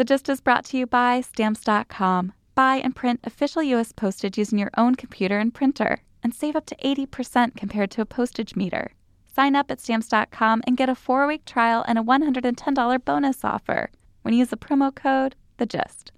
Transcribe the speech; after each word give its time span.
The 0.00 0.04
Gist 0.04 0.30
is 0.30 0.40
brought 0.40 0.64
to 0.64 0.78
you 0.78 0.86
by 0.86 1.20
Stamps.com. 1.20 2.32
Buy 2.54 2.76
and 2.76 2.96
print 2.96 3.20
official 3.22 3.62
U.S. 3.62 3.92
postage 3.92 4.38
using 4.38 4.58
your 4.58 4.70
own 4.78 4.94
computer 4.94 5.38
and 5.38 5.52
printer, 5.52 6.00
and 6.22 6.34
save 6.34 6.56
up 6.56 6.64
to 6.68 6.76
80% 6.76 7.54
compared 7.54 7.90
to 7.90 8.00
a 8.00 8.06
postage 8.06 8.56
meter. 8.56 8.94
Sign 9.36 9.54
up 9.54 9.70
at 9.70 9.78
Stamps.com 9.78 10.62
and 10.66 10.78
get 10.78 10.88
a 10.88 10.94
four 10.94 11.26
week 11.26 11.44
trial 11.44 11.84
and 11.86 11.98
a 11.98 12.02
$110 12.02 13.04
bonus 13.04 13.44
offer 13.44 13.90
when 14.22 14.32
you 14.32 14.38
use 14.38 14.48
the 14.48 14.56
promo 14.56 14.94
code 14.94 15.36
The 15.58 15.66
Gist. 15.66 16.12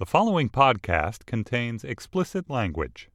The 0.00 0.06
following 0.06 0.48
podcast 0.48 1.24
contains 1.24 1.84
explicit 1.84 2.50
language. 2.50 3.08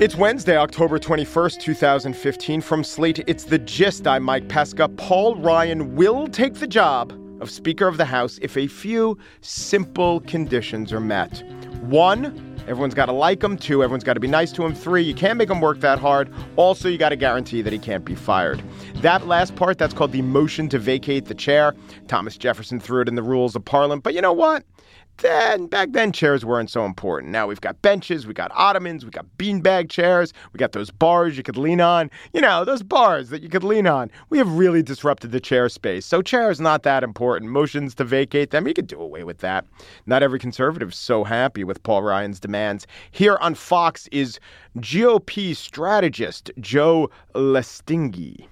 It's 0.00 0.16
Wednesday, 0.16 0.56
October 0.56 0.98
21st, 0.98 1.60
2015. 1.60 2.60
From 2.62 2.82
Slate, 2.82 3.20
it's 3.28 3.44
The 3.44 3.60
Gist. 3.60 4.08
I'm 4.08 4.24
Mike 4.24 4.48
Pesca. 4.48 4.88
Paul 4.88 5.36
Ryan 5.36 5.94
will 5.94 6.26
take 6.26 6.54
the 6.54 6.66
job 6.66 7.12
of 7.40 7.48
Speaker 7.48 7.86
of 7.86 7.96
the 7.96 8.04
House 8.04 8.40
if 8.42 8.56
a 8.56 8.66
few 8.66 9.16
simple 9.40 10.18
conditions 10.22 10.92
are 10.92 10.98
met. 10.98 11.44
One, 11.82 12.56
everyone's 12.66 12.94
got 12.94 13.06
to 13.06 13.12
like 13.12 13.40
him. 13.40 13.56
Two, 13.56 13.84
everyone's 13.84 14.02
got 14.02 14.14
to 14.14 14.20
be 14.20 14.26
nice 14.26 14.50
to 14.52 14.64
him. 14.64 14.74
Three, 14.74 15.02
you 15.02 15.14
can't 15.14 15.38
make 15.38 15.48
him 15.48 15.60
work 15.60 15.78
that 15.78 16.00
hard. 16.00 16.28
Also, 16.56 16.88
you 16.88 16.98
got 16.98 17.10
to 17.10 17.16
guarantee 17.16 17.62
that 17.62 17.72
he 17.72 17.78
can't 17.78 18.04
be 18.04 18.16
fired. 18.16 18.60
That 19.04 19.26
last 19.26 19.54
part, 19.54 19.76
that's 19.76 19.92
called 19.92 20.12
the 20.12 20.22
motion 20.22 20.70
to 20.70 20.78
vacate 20.78 21.26
the 21.26 21.34
chair. 21.34 21.74
Thomas 22.08 22.38
Jefferson 22.38 22.80
threw 22.80 23.02
it 23.02 23.08
in 23.08 23.16
the 23.16 23.22
rules 23.22 23.54
of 23.54 23.62
Parliament. 23.62 24.02
But 24.02 24.14
you 24.14 24.22
know 24.22 24.32
what? 24.32 24.64
then 25.18 25.66
back 25.66 25.92
then 25.92 26.10
chairs 26.10 26.42
weren't 26.42 26.70
so 26.70 26.86
important. 26.86 27.30
Now 27.30 27.46
we've 27.46 27.60
got 27.60 27.82
benches, 27.82 28.26
we 28.26 28.32
got 28.32 28.50
ottomans, 28.52 29.04
we 29.04 29.10
got 29.10 29.26
beanbag 29.36 29.90
chairs, 29.90 30.32
we 30.52 30.58
got 30.58 30.72
those 30.72 30.90
bars 30.90 31.36
you 31.36 31.42
could 31.42 31.58
lean 31.58 31.82
on. 31.82 32.10
You 32.32 32.40
know, 32.40 32.64
those 32.64 32.82
bars 32.82 33.28
that 33.28 33.42
you 33.42 33.50
could 33.50 33.62
lean 33.62 33.86
on. 33.86 34.10
We 34.30 34.38
have 34.38 34.50
really 34.50 34.82
disrupted 34.82 35.32
the 35.32 35.38
chair 35.38 35.68
space. 35.68 36.06
So 36.06 36.22
chairs 36.22 36.58
not 36.58 36.82
that 36.84 37.04
important. 37.04 37.50
Motions 37.50 37.94
to 37.96 38.04
vacate 38.04 38.52
them, 38.52 38.66
you 38.66 38.72
could 38.72 38.86
do 38.86 39.00
away 39.00 39.22
with 39.22 39.38
that. 39.38 39.66
Not 40.06 40.22
every 40.22 40.38
conservative's 40.38 40.96
so 40.96 41.24
happy 41.24 41.62
with 41.62 41.82
Paul 41.82 42.02
Ryan's 42.02 42.40
demands. 42.40 42.86
Here 43.10 43.36
on 43.42 43.54
Fox 43.54 44.08
is 44.12 44.40
GOP 44.78 45.54
strategist 45.54 46.50
Joe 46.58 47.10
Lestingi 47.34 48.48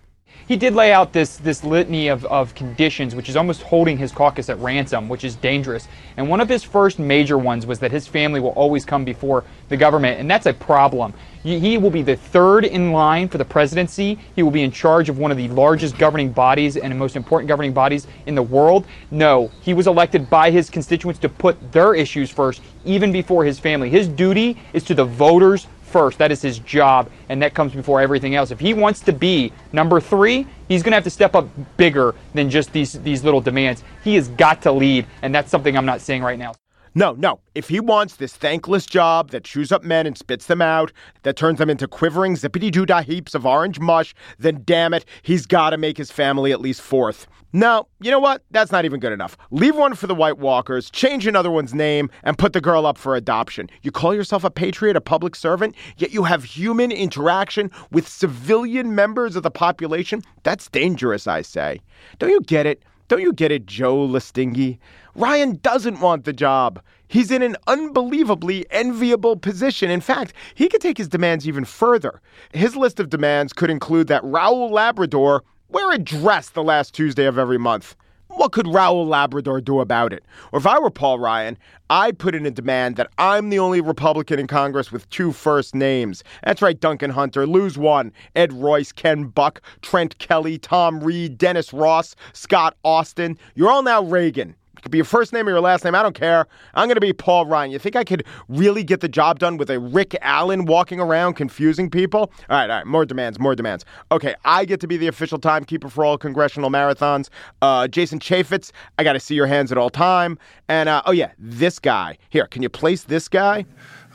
he 0.49 0.57
did 0.57 0.75
lay 0.75 0.93
out 0.93 1.13
this 1.13 1.37
this 1.37 1.65
litany 1.65 2.09
of, 2.09 2.25
of 2.27 2.55
conditions, 2.55 3.15
which 3.15 3.29
is 3.29 3.37
almost 3.37 3.63
holding 3.63 3.99
his 3.99 4.13
caucus 4.13 4.49
at 4.49 4.59
ransom, 4.59 5.09
which 5.09 5.25
is 5.25 5.37
dangerous. 5.37 5.89
And 6.17 6.29
one 6.29 6.41
of 6.41 6.49
his 6.49 6.63
first 6.63 6.99
major 6.99 7.39
ones 7.39 7.67
was 7.67 7.79
that 7.81 7.91
his 7.91 8.07
family 8.07 8.41
will 8.41 8.51
always 8.51 8.85
come 8.85 9.05
before 9.05 9.45
the 9.69 9.77
government, 9.77 10.21
and 10.21 10.31
that's 10.31 10.47
a 10.47 10.53
problem. 10.53 11.15
He 11.43 11.77
will 11.77 11.91
be 11.91 12.03
the 12.03 12.15
third 12.15 12.65
in 12.65 12.93
line 12.93 13.29
for 13.29 13.37
the 13.37 13.45
presidency. 13.45 14.17
He 14.37 14.45
will 14.45 14.53
be 14.53 14.63
in 14.63 14.71
charge 14.71 15.09
of 15.09 15.19
one 15.19 15.33
of 15.33 15.37
the 15.37 15.49
largest 15.49 15.99
governing 15.99 16.31
bodies 16.31 16.77
and 16.77 16.93
the 16.93 16.97
most 16.97 17.17
important 17.17 17.49
governing 17.49 17.73
bodies 17.73 18.07
in 18.27 18.37
the 18.37 18.43
world. 18.43 18.87
No, 19.11 19.51
he 19.61 19.75
was 19.75 19.89
elected 19.89 20.31
by 20.31 20.53
his 20.53 20.71
constituents 20.71 21.19
to 21.19 21.29
put 21.29 21.73
their 21.73 21.97
issues 21.97 22.31
first, 22.31 22.63
even 22.85 23.11
before 23.11 23.45
his 23.45 23.59
family. 23.59 23.91
His 23.91 24.07
duty 24.07 24.57
is 24.73 24.85
to 24.85 24.95
the 24.95 25.05
voters 25.05 25.67
first. 25.93 26.19
That 26.19 26.33
is 26.33 26.43
his 26.43 26.59
job, 26.59 27.11
and 27.29 27.41
that 27.43 27.55
comes 27.55 27.73
before 27.73 28.01
everything 28.01 28.35
else. 28.35 28.51
If 28.51 28.59
he 28.59 28.75
wants 28.75 29.01
to 29.01 29.13
be 29.13 29.53
number 29.73 30.01
three, 30.01 30.47
he's 30.69 30.83
going 30.83 30.93
to 30.93 30.97
have 30.97 31.05
to 31.05 31.11
step 31.11 31.35
up 31.37 31.49
bigger 31.77 32.15
than 32.35 32.51
just 32.51 32.73
these 32.73 32.95
these 33.03 33.23
little 33.23 33.41
demands. 33.41 33.85
He 34.03 34.15
has 34.17 34.29
got 34.29 34.63
to 34.63 34.73
lead, 34.73 35.07
and 35.23 35.35
that's 35.35 35.51
something 35.51 35.77
I'm 35.77 35.87
not 35.87 36.01
saying 36.01 36.23
right 36.23 36.39
now. 36.39 36.55
No, 36.95 37.13
no. 37.13 37.41
If 37.55 37.69
he 37.69 37.81
wants 37.81 38.17
this 38.17 38.35
thankless 38.35 38.85
job 38.85 39.31
that 39.31 39.45
chews 39.45 39.73
up 39.73 39.83
men 39.83 40.07
and 40.07 40.17
spits 40.17 40.47
them 40.47 40.61
out, 40.61 40.93
that 41.23 41.37
turns 41.37 41.59
them 41.59 41.71
into 41.71 41.89
quivering 41.89 42.35
zippity 42.35 42.71
doo 42.71 42.85
dah 42.85 43.03
heaps 43.03 43.35
of 43.35 43.47
orange 43.47 43.81
mush, 43.81 44.15
then 44.39 44.63
damn 44.67 44.93
it, 44.93 45.07
he's 45.23 45.47
got 45.47 45.71
to 45.71 45.79
make 45.79 45.97
his 45.97 46.11
family 46.11 46.53
at 46.53 46.61
least 46.61 46.83
fourth. 46.83 47.27
No, 47.55 47.87
you 48.01 48.11
know 48.11 48.19
what? 48.19 48.43
That's 48.51 48.73
not 48.73 48.87
even 48.87 48.99
good 48.99 49.13
enough. 49.13 49.37
Leave 49.51 49.77
one 49.77 49.95
for 49.95 50.07
the 50.07 50.15
White 50.15 50.39
Walkers, 50.39 50.91
change 50.91 51.27
another 51.27 51.51
one's 51.51 51.75
name, 51.75 52.11
and 52.23 52.39
put 52.39 52.55
the 52.55 52.63
girl 52.63 52.87
up 52.87 52.97
for 52.97 53.15
adoption. 53.15 53.69
You 53.83 53.91
call 53.91 54.15
yourself 54.15 54.43
a 54.43 54.51
patriot, 54.51 54.97
a 54.97 55.03
public 55.03 55.37
servant, 55.37 55.75
yet 55.99 56.15
you 56.15 56.25
have 56.25 56.45
human 56.45 56.91
interaction 56.91 57.71
with 57.91 58.09
civilian 58.09 58.95
members 58.95 59.37
of 59.37 59.43
the 59.43 59.51
population? 59.51 60.23
That's 60.45 60.71
dangerous, 60.71 61.27
I 61.27 61.43
say. 61.43 61.81
Don't 62.19 62.31
you 62.31 62.41
get 62.41 62.65
it? 62.65 62.83
Don't 63.09 63.21
you 63.21 63.35
get 63.35 63.53
it, 63.53 63.67
Joe 63.67 64.09
Lestingi? 64.09 64.79
Ryan 65.15 65.57
doesn't 65.57 66.01
want 66.01 66.25
the 66.25 66.33
job. 66.33 66.81
He's 67.09 67.31
in 67.31 67.43
an 67.43 67.57
unbelievably 67.67 68.65
enviable 68.71 69.37
position. 69.37 69.91
In 69.91 70.01
fact, 70.01 70.33
he 70.55 70.67
could 70.71 70.81
take 70.81 70.97
his 70.97 71.09
demands 71.09 71.47
even 71.47 71.67
further. 71.67 72.23
His 72.55 72.75
list 72.75 72.99
of 72.99 73.11
demands 73.11 73.53
could 73.53 73.69
include 73.69 74.07
that 74.07 74.23
Raul 74.23 74.71
Labrador 74.71 75.45
wear 75.73 75.91
a 75.91 75.99
dress 75.99 76.51
the 76.51 76.63
last 76.63 76.95
Tuesday 76.95 77.25
of 77.25 77.39
every 77.39 77.59
month. 77.59 77.97
What 78.29 78.53
could 78.53 78.67
Raul 78.67 79.07
Labrador 79.07 79.61
do 79.61 79.81
about 79.81 80.13
it? 80.13 80.25
Or 80.53 80.59
if 80.59 80.67
I 80.67 80.79
were 80.79 80.91
Paul 80.91 81.19
Ryan, 81.19 81.59
I'd 81.91 82.19
put 82.19 82.35
in 82.35 82.47
a 82.47 82.51
demand 82.51 82.97
that 82.97 83.11
I'm 83.19 83.51
the 83.51 83.59
only 83.59 83.81
Republican 83.81 84.39
in 84.39 84.47
Congress 84.47 84.93
with 84.93 85.09
two 85.11 85.33
first 85.33 85.75
names. 85.75 86.23
That's 86.43 86.63
right, 86.63 86.79
Duncan 86.79 87.11
Hunter. 87.11 87.47
Lose 87.47 87.77
one. 87.77 88.13
Ed 88.35 88.53
Royce, 88.53 88.93
Ken 88.93 89.25
Buck, 89.25 89.61
Trent 89.83 90.17
Kelly, 90.19 90.59
Tom 90.59 91.01
Reed, 91.01 91.37
Dennis 91.37 91.73
Ross, 91.73 92.15
Scott 92.33 92.77
Austin. 92.85 93.39
You're 93.55 93.71
all 93.71 93.83
now 93.83 94.03
Reagan. 94.03 94.57
Could 94.83 94.91
be 94.91 94.99
your 94.99 95.05
first 95.05 95.33
name 95.33 95.47
or 95.47 95.51
your 95.53 95.61
last 95.61 95.85
name. 95.85 95.95
I 95.95 96.03
don't 96.03 96.15
care. 96.15 96.47
I'm 96.75 96.89
going 96.89 96.97
to 96.97 97.01
be 97.01 97.13
Paul 97.13 97.47
Ryan. 97.47 97.71
You 97.71 97.79
think 97.79 97.95
I 97.95 98.03
could 98.03 98.25
really 98.49 98.83
get 98.83 99.01
the 99.01 99.09
job 99.09 99.39
done 99.39 99.57
with 99.57 99.71
a 99.71 99.79
Rick 99.79 100.17
Allen 100.23 100.65
walking 100.65 100.99
around 100.99 101.35
confusing 101.35 101.89
people? 101.89 102.33
All 102.51 102.59
right, 102.59 102.69
all 102.69 102.79
right. 102.79 102.87
More 102.87 103.07
demands, 103.07 103.39
more 103.39 103.55
demands. 103.55 103.85
Okay, 104.11 104.35
I 104.45 104.65
get 104.65 104.81
to 104.81 104.89
be 104.89 104.97
the 104.97 105.07
official 105.07 105.39
timekeeper 105.39 105.89
for 105.89 106.05
all 106.05 106.19
congressional 106.19 106.69
marathons. 106.69 107.29
Uh, 107.63 107.87
Jason 107.87 108.19
Chaffetz, 108.19 108.73
I 108.99 109.05
got 109.05 109.13
to 109.13 109.21
see 109.21 109.37
your 109.37 109.47
hands 109.47 109.71
at 109.71 109.79
all 109.79 109.89
time. 109.89 110.37
And 110.69 110.89
uh, 110.89 111.03
oh, 111.07 111.13
yeah, 111.13 111.31
this 111.39 111.79
guy. 111.79 112.19
Here, 112.31 112.49
can 112.49 112.63
you 112.63 112.69
place 112.69 113.05
this 113.05 113.29
guy? 113.29 113.65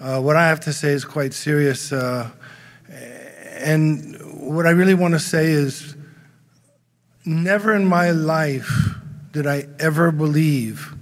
Uh, 0.01 0.19
what 0.22 0.35
I 0.35 0.47
have 0.47 0.59
to 0.61 0.73
say 0.73 0.89
is 0.89 1.05
quite 1.05 1.34
serious. 1.34 1.94
Uh, 1.94 2.29
and 2.89 4.17
what 4.34 4.67
I 4.67 4.72
really 4.72 4.94
want 4.94 5.13
to 5.13 5.19
say 5.19 5.45
is 5.45 5.95
never 7.25 7.73
in 7.73 7.85
my 7.85 8.11
life 8.11 8.97
did 9.32 9.48
I 9.48 9.68
ever 9.80 10.12
believe 10.12 10.96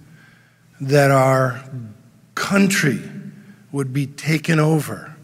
that 0.82 1.12
our 1.12 1.64
country 2.36 3.02
would 3.72 3.94
be 3.94 4.08
taken 4.08 4.60
over 4.60 5.16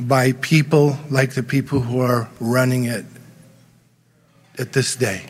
by 0.00 0.32
people 0.32 0.98
like 1.10 1.34
the 1.34 1.42
people 1.42 1.80
who 1.80 2.00
are 2.00 2.28
running 2.40 2.84
it 2.84 3.04
at 4.58 4.72
this 4.72 4.96
day. 4.96 5.24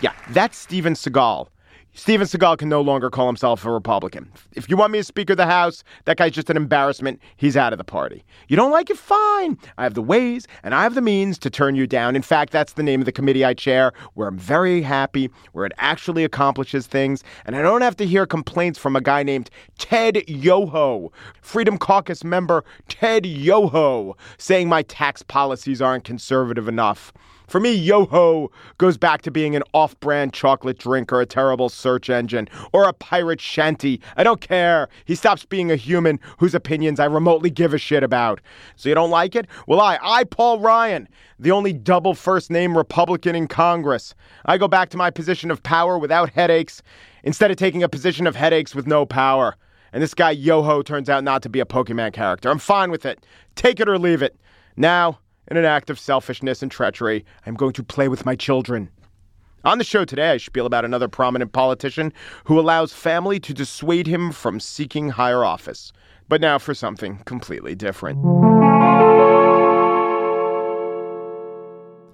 Yeah, 0.00 0.12
that's 0.30 0.58
Steven 0.58 0.94
Seagal. 0.94 1.48
Steven 1.96 2.26
Seagal 2.26 2.58
can 2.58 2.68
no 2.68 2.80
longer 2.80 3.08
call 3.08 3.28
himself 3.28 3.64
a 3.64 3.70
Republican. 3.70 4.28
If 4.52 4.68
you 4.68 4.76
want 4.76 4.90
me 4.90 4.98
as 4.98 5.06
Speaker 5.06 5.34
of 5.34 5.36
the 5.36 5.46
House, 5.46 5.84
that 6.06 6.16
guy's 6.16 6.32
just 6.32 6.50
an 6.50 6.56
embarrassment. 6.56 7.20
He's 7.36 7.56
out 7.56 7.72
of 7.72 7.78
the 7.78 7.84
party. 7.84 8.24
You 8.48 8.56
don't 8.56 8.72
like 8.72 8.90
it? 8.90 8.98
Fine. 8.98 9.56
I 9.78 9.84
have 9.84 9.94
the 9.94 10.02
ways 10.02 10.48
and 10.64 10.74
I 10.74 10.82
have 10.82 10.96
the 10.96 11.00
means 11.00 11.38
to 11.38 11.50
turn 11.50 11.76
you 11.76 11.86
down. 11.86 12.16
In 12.16 12.22
fact, 12.22 12.52
that's 12.52 12.72
the 12.72 12.82
name 12.82 13.00
of 13.00 13.06
the 13.06 13.12
committee 13.12 13.44
I 13.44 13.54
chair, 13.54 13.92
where 14.14 14.26
I'm 14.26 14.36
very 14.36 14.82
happy, 14.82 15.30
where 15.52 15.66
it 15.66 15.72
actually 15.78 16.24
accomplishes 16.24 16.88
things, 16.88 17.22
and 17.46 17.54
I 17.54 17.62
don't 17.62 17.82
have 17.82 17.96
to 17.98 18.06
hear 18.06 18.26
complaints 18.26 18.76
from 18.76 18.96
a 18.96 19.00
guy 19.00 19.22
named 19.22 19.48
Ted 19.78 20.28
Yoho, 20.28 21.12
Freedom 21.42 21.78
Caucus 21.78 22.24
member 22.24 22.64
Ted 22.88 23.24
Yoho, 23.24 24.16
saying 24.36 24.68
my 24.68 24.82
tax 24.82 25.22
policies 25.22 25.80
aren't 25.80 26.02
conservative 26.02 26.66
enough. 26.66 27.12
For 27.46 27.60
me, 27.60 27.72
Yoho 27.72 28.50
goes 28.78 28.96
back 28.96 29.22
to 29.22 29.30
being 29.30 29.54
an 29.54 29.62
off 29.72 29.98
brand 30.00 30.32
chocolate 30.32 30.78
drink 30.78 31.12
or 31.12 31.20
a 31.20 31.26
terrible 31.26 31.68
search 31.68 32.08
engine 32.08 32.48
or 32.72 32.88
a 32.88 32.92
pirate 32.92 33.40
shanty. 33.40 34.00
I 34.16 34.24
don't 34.24 34.40
care. 34.40 34.88
He 35.04 35.14
stops 35.14 35.44
being 35.44 35.70
a 35.70 35.76
human 35.76 36.18
whose 36.38 36.54
opinions 36.54 36.98
I 36.98 37.04
remotely 37.04 37.50
give 37.50 37.74
a 37.74 37.78
shit 37.78 38.02
about. 38.02 38.40
So 38.76 38.88
you 38.88 38.94
don't 38.94 39.10
like 39.10 39.36
it? 39.36 39.46
Well, 39.66 39.80
I, 39.80 39.98
I, 40.02 40.24
Paul 40.24 40.60
Ryan, 40.60 41.08
the 41.38 41.50
only 41.50 41.72
double 41.72 42.14
first 42.14 42.50
name 42.50 42.76
Republican 42.76 43.36
in 43.36 43.46
Congress, 43.46 44.14
I 44.46 44.58
go 44.58 44.68
back 44.68 44.88
to 44.90 44.96
my 44.96 45.10
position 45.10 45.50
of 45.50 45.62
power 45.62 45.98
without 45.98 46.30
headaches 46.30 46.82
instead 47.22 47.50
of 47.50 47.56
taking 47.56 47.82
a 47.82 47.88
position 47.88 48.26
of 48.26 48.36
headaches 48.36 48.74
with 48.74 48.86
no 48.86 49.04
power. 49.04 49.56
And 49.92 50.02
this 50.02 50.14
guy, 50.14 50.32
Yoho, 50.32 50.82
turns 50.82 51.08
out 51.08 51.22
not 51.22 51.42
to 51.42 51.48
be 51.48 51.60
a 51.60 51.64
Pokemon 51.64 52.14
character. 52.14 52.50
I'm 52.50 52.58
fine 52.58 52.90
with 52.90 53.06
it. 53.06 53.24
Take 53.54 53.78
it 53.78 53.88
or 53.88 53.98
leave 53.98 54.22
it. 54.22 54.36
Now, 54.76 55.20
in 55.48 55.56
an 55.56 55.64
act 55.64 55.90
of 55.90 55.98
selfishness 55.98 56.62
and 56.62 56.70
treachery, 56.70 57.24
I'm 57.46 57.54
going 57.54 57.72
to 57.74 57.82
play 57.82 58.08
with 58.08 58.24
my 58.24 58.34
children. 58.34 58.88
On 59.64 59.78
the 59.78 59.84
show 59.84 60.04
today, 60.04 60.32
I 60.32 60.36
spiel 60.36 60.66
about 60.66 60.84
another 60.84 61.08
prominent 61.08 61.52
politician 61.52 62.12
who 62.44 62.60
allows 62.60 62.92
family 62.92 63.40
to 63.40 63.54
dissuade 63.54 64.06
him 64.06 64.30
from 64.30 64.60
seeking 64.60 65.08
higher 65.08 65.44
office. 65.44 65.92
But 66.28 66.40
now 66.40 66.58
for 66.58 66.74
something 66.74 67.18
completely 67.24 67.74
different. 67.74 68.18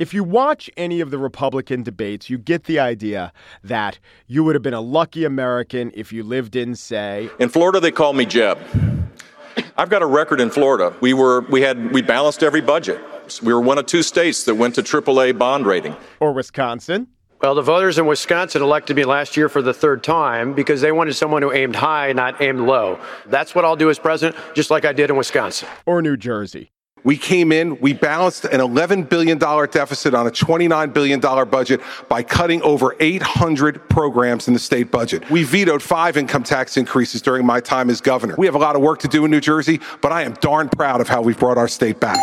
If 0.01 0.15
you 0.15 0.25
watch 0.25 0.71
any 0.77 1.01
of 1.01 1.11
the 1.11 1.19
Republican 1.19 1.83
debates, 1.83 2.31
you 2.31 2.39
get 2.39 2.65
the 2.65 2.79
idea 2.79 3.33
that 3.63 3.99
you 4.29 4.43
would 4.43 4.55
have 4.55 4.63
been 4.63 4.73
a 4.75 4.81
lucky 4.81 5.25
American 5.25 5.91
if 5.95 6.13
you 6.13 6.23
lived 6.23 6.57
in, 6.57 6.75
say, 6.75 7.29
in 7.39 7.51
Florida, 7.51 7.81
they 7.81 7.91
call 7.91 8.15
me 8.15 8.25
Jeb. 8.25 8.59
I've 9.77 9.91
got 9.91 10.03
a 10.03 10.07
record 10.07 10.41
in 10.41 10.51
Florida. 10.51 10.95
We 11.01 11.13
were 11.13 11.43
we 11.51 11.61
had 11.61 11.93
we 11.93 12.01
balanced 12.01 12.43
every 12.43 12.61
budget. 12.61 13.01
Programs. 13.31 13.47
We 13.47 13.55
were 13.55 13.61
one 13.61 13.79
of 13.79 13.87
two 13.87 14.03
states 14.03 14.45
that 14.45 14.55
went 14.55 14.75
to 14.77 14.83
AAA 14.83 15.39
bond 15.39 15.67
rating. 15.67 15.97
Or 16.19 16.33
Wisconsin. 16.33 17.09
Well, 17.43 17.55
the 17.55 17.63
voters 17.63 17.99
in 17.99 18.07
Wisconsin 18.07 18.61
elected 18.61 18.97
me 18.97 19.05
last 19.05 19.37
year 19.37 19.49
for 19.49 19.63
the 19.63 19.73
third 19.73 20.05
time 20.05 20.53
because 20.53 20.83
they 20.83 20.93
wanted 20.93 21.15
someone 21.15 21.41
who 21.41 21.53
aimed 21.53 21.75
high, 21.75 22.13
not 22.13 22.43
aimed 22.43 22.61
low. 22.61 22.99
That's 23.27 23.55
what 23.55 23.65
I'll 23.65 23.77
do 23.77 23.89
as 23.89 23.99
president, 23.99 24.37
just 24.55 24.71
like 24.71 24.85
I 24.85 24.93
did 24.93 25.09
in 25.09 25.17
Wisconsin. 25.17 25.67
Or 25.87 26.03
New 26.03 26.19
Jersey. 26.19 26.71
We 27.03 27.17
came 27.17 27.51
in, 27.51 27.81
we 27.81 27.95
balanced 27.95 28.45
an 28.45 28.61
$11 28.61 29.09
billion 29.09 29.39
deficit 29.39 30.13
on 30.13 30.27
a 30.27 30.31
$29 30.31 30.93
billion 30.93 31.19
budget 31.19 31.81
by 32.11 32.23
cutting 32.23 32.61
over 32.61 32.95
800 33.01 33.89
programs 33.89 34.47
in 34.49 34.53
the 34.53 34.61
state 34.61 34.91
budget. 34.91 35.29
We 35.31 35.43
vetoed 35.45 35.83
five 35.83 36.19
income 36.19 36.43
tax 36.43 36.77
increases 36.77 37.23
during 37.23 37.47
my 37.47 37.61
time 37.61 37.89
as 37.89 38.03
governor. 38.03 38.35
We 38.37 38.45
have 38.45 38.55
a 38.55 38.59
lot 38.59 38.77
of 38.77 38.83
work 38.83 38.99
to 38.99 39.09
do 39.09 39.25
in 39.25 39.31
New 39.31 39.41
Jersey, 39.41 39.81
but 40.03 40.13
I 40.13 40.25
am 40.25 40.35
darn 40.43 40.69
proud 40.69 41.01
of 41.01 41.09
how 41.09 41.23
we've 41.23 41.39
brought 41.39 41.57
our 41.57 41.69
state 41.69 42.01
back. 42.01 42.19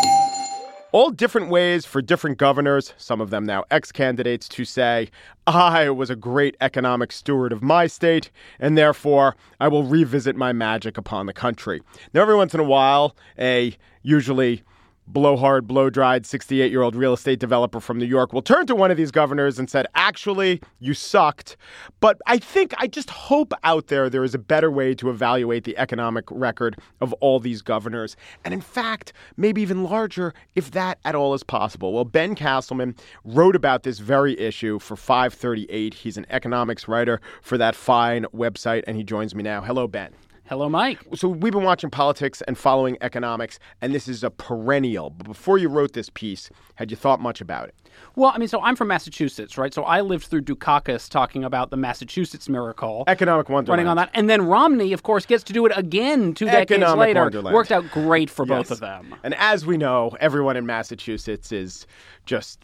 All 0.93 1.11
different 1.11 1.49
ways 1.49 1.85
for 1.85 2.01
different 2.01 2.37
governors, 2.37 2.93
some 2.97 3.19
of 3.19 3.29
them 3.29 3.45
now 3.45 3.65
ex 3.69 3.91
candidates, 3.91 4.47
to 4.47 4.63
say, 4.63 5.09
I 5.45 5.89
was 5.89 6.09
a 6.09 6.15
great 6.15 6.55
economic 6.61 7.11
steward 7.11 7.51
of 7.51 7.61
my 7.61 7.87
state, 7.87 8.31
and 8.57 8.77
therefore 8.77 9.35
I 9.59 9.67
will 9.67 9.83
revisit 9.83 10.37
my 10.37 10.53
magic 10.53 10.97
upon 10.97 11.25
the 11.25 11.33
country. 11.33 11.81
Now, 12.13 12.21
every 12.21 12.37
once 12.37 12.53
in 12.53 12.61
a 12.61 12.63
while, 12.63 13.17
a 13.37 13.75
usually 14.01 14.63
blowhard, 15.07 15.67
blow 15.67 15.89
dried 15.89 16.25
68 16.25 16.71
year 16.71 16.81
old 16.81 16.95
real 16.95 17.13
estate 17.13 17.39
developer 17.39 17.79
from 17.79 17.97
New 17.97 18.05
York 18.05 18.33
will 18.33 18.41
turn 18.41 18.67
to 18.67 18.75
one 18.75 18.91
of 18.91 18.97
these 18.97 19.11
governors 19.11 19.57
and 19.57 19.69
said, 19.69 19.87
Actually, 19.95 20.61
you 20.79 20.93
sucked. 20.93 21.57
But 21.99 22.19
I 22.27 22.37
think, 22.37 22.73
I 22.77 22.87
just 22.87 23.09
hope 23.09 23.53
out 23.63 23.87
there 23.87 24.09
there 24.09 24.23
is 24.23 24.35
a 24.35 24.39
better 24.39 24.69
way 24.69 24.93
to 24.95 25.09
evaluate 25.09 25.63
the 25.63 25.77
economic 25.77 26.25
record 26.29 26.77
of 27.01 27.13
all 27.13 27.39
these 27.39 27.61
governors. 27.61 28.15
And 28.43 28.53
in 28.53 28.61
fact, 28.61 29.13
maybe 29.37 29.61
even 29.61 29.83
larger, 29.83 30.33
if 30.55 30.71
that 30.71 30.99
at 31.05 31.15
all 31.15 31.33
is 31.33 31.43
possible. 31.43 31.93
Well, 31.93 32.05
Ben 32.05 32.35
Casselman 32.35 32.97
wrote 33.23 33.55
about 33.55 33.83
this 33.83 33.99
very 33.99 34.37
issue 34.39 34.79
for 34.79 34.95
538. 34.95 35.93
He's 35.93 36.17
an 36.17 36.25
economics 36.29 36.87
writer 36.87 37.21
for 37.41 37.57
that 37.57 37.75
fine 37.75 38.25
website, 38.33 38.83
and 38.87 38.97
he 38.97 39.03
joins 39.03 39.33
me 39.33 39.43
now. 39.43 39.61
Hello, 39.61 39.87
Ben. 39.87 40.13
Hello, 40.49 40.69
Mike. 40.69 40.99
So 41.13 41.27
we've 41.27 41.51
been 41.51 41.63
watching 41.63 41.89
politics 41.89 42.41
and 42.47 42.57
following 42.57 42.97
economics, 43.01 43.59
and 43.81 43.93
this 43.93 44.07
is 44.07 44.23
a 44.23 44.29
perennial. 44.29 45.09
But 45.09 45.27
before 45.27 45.57
you 45.57 45.67
wrote 45.67 45.91
this 45.91 46.09
piece, 46.09 46.49
had 46.75 46.89
you 46.89 46.95
thought 46.95 47.19
much 47.19 47.41
about 47.41 47.67
it? 47.67 47.75
Well, 48.15 48.31
I 48.33 48.37
mean, 48.37 48.47
so 48.47 48.61
I'm 48.61 48.77
from 48.77 48.87
Massachusetts, 48.87 49.57
right? 49.57 49.73
So 49.73 49.83
I 49.83 49.99
lived 49.99 50.27
through 50.27 50.43
Dukakis 50.43 51.09
talking 51.09 51.43
about 51.43 51.69
the 51.69 51.75
Massachusetts 51.75 52.47
miracle, 52.47 53.03
economic 53.07 53.49
wonderland, 53.49 53.77
running 53.77 53.87
on 53.89 53.97
that, 53.97 54.09
and 54.13 54.29
then 54.29 54.45
Romney, 54.45 54.93
of 54.93 55.03
course, 55.03 55.25
gets 55.25 55.43
to 55.45 55.53
do 55.53 55.65
it 55.65 55.73
again 55.75 56.33
two 56.33 56.47
economic 56.47 56.67
decades 56.69 56.95
later. 56.95 57.21
Wonderland. 57.23 57.53
Worked 57.53 57.71
out 57.73 57.91
great 57.91 58.29
for 58.29 58.45
yes. 58.47 58.57
both 58.57 58.71
of 58.71 58.79
them. 58.79 59.15
And 59.23 59.35
as 59.35 59.65
we 59.65 59.75
know, 59.75 60.15
everyone 60.21 60.55
in 60.55 60.65
Massachusetts 60.65 61.51
is 61.51 61.85
just 62.25 62.59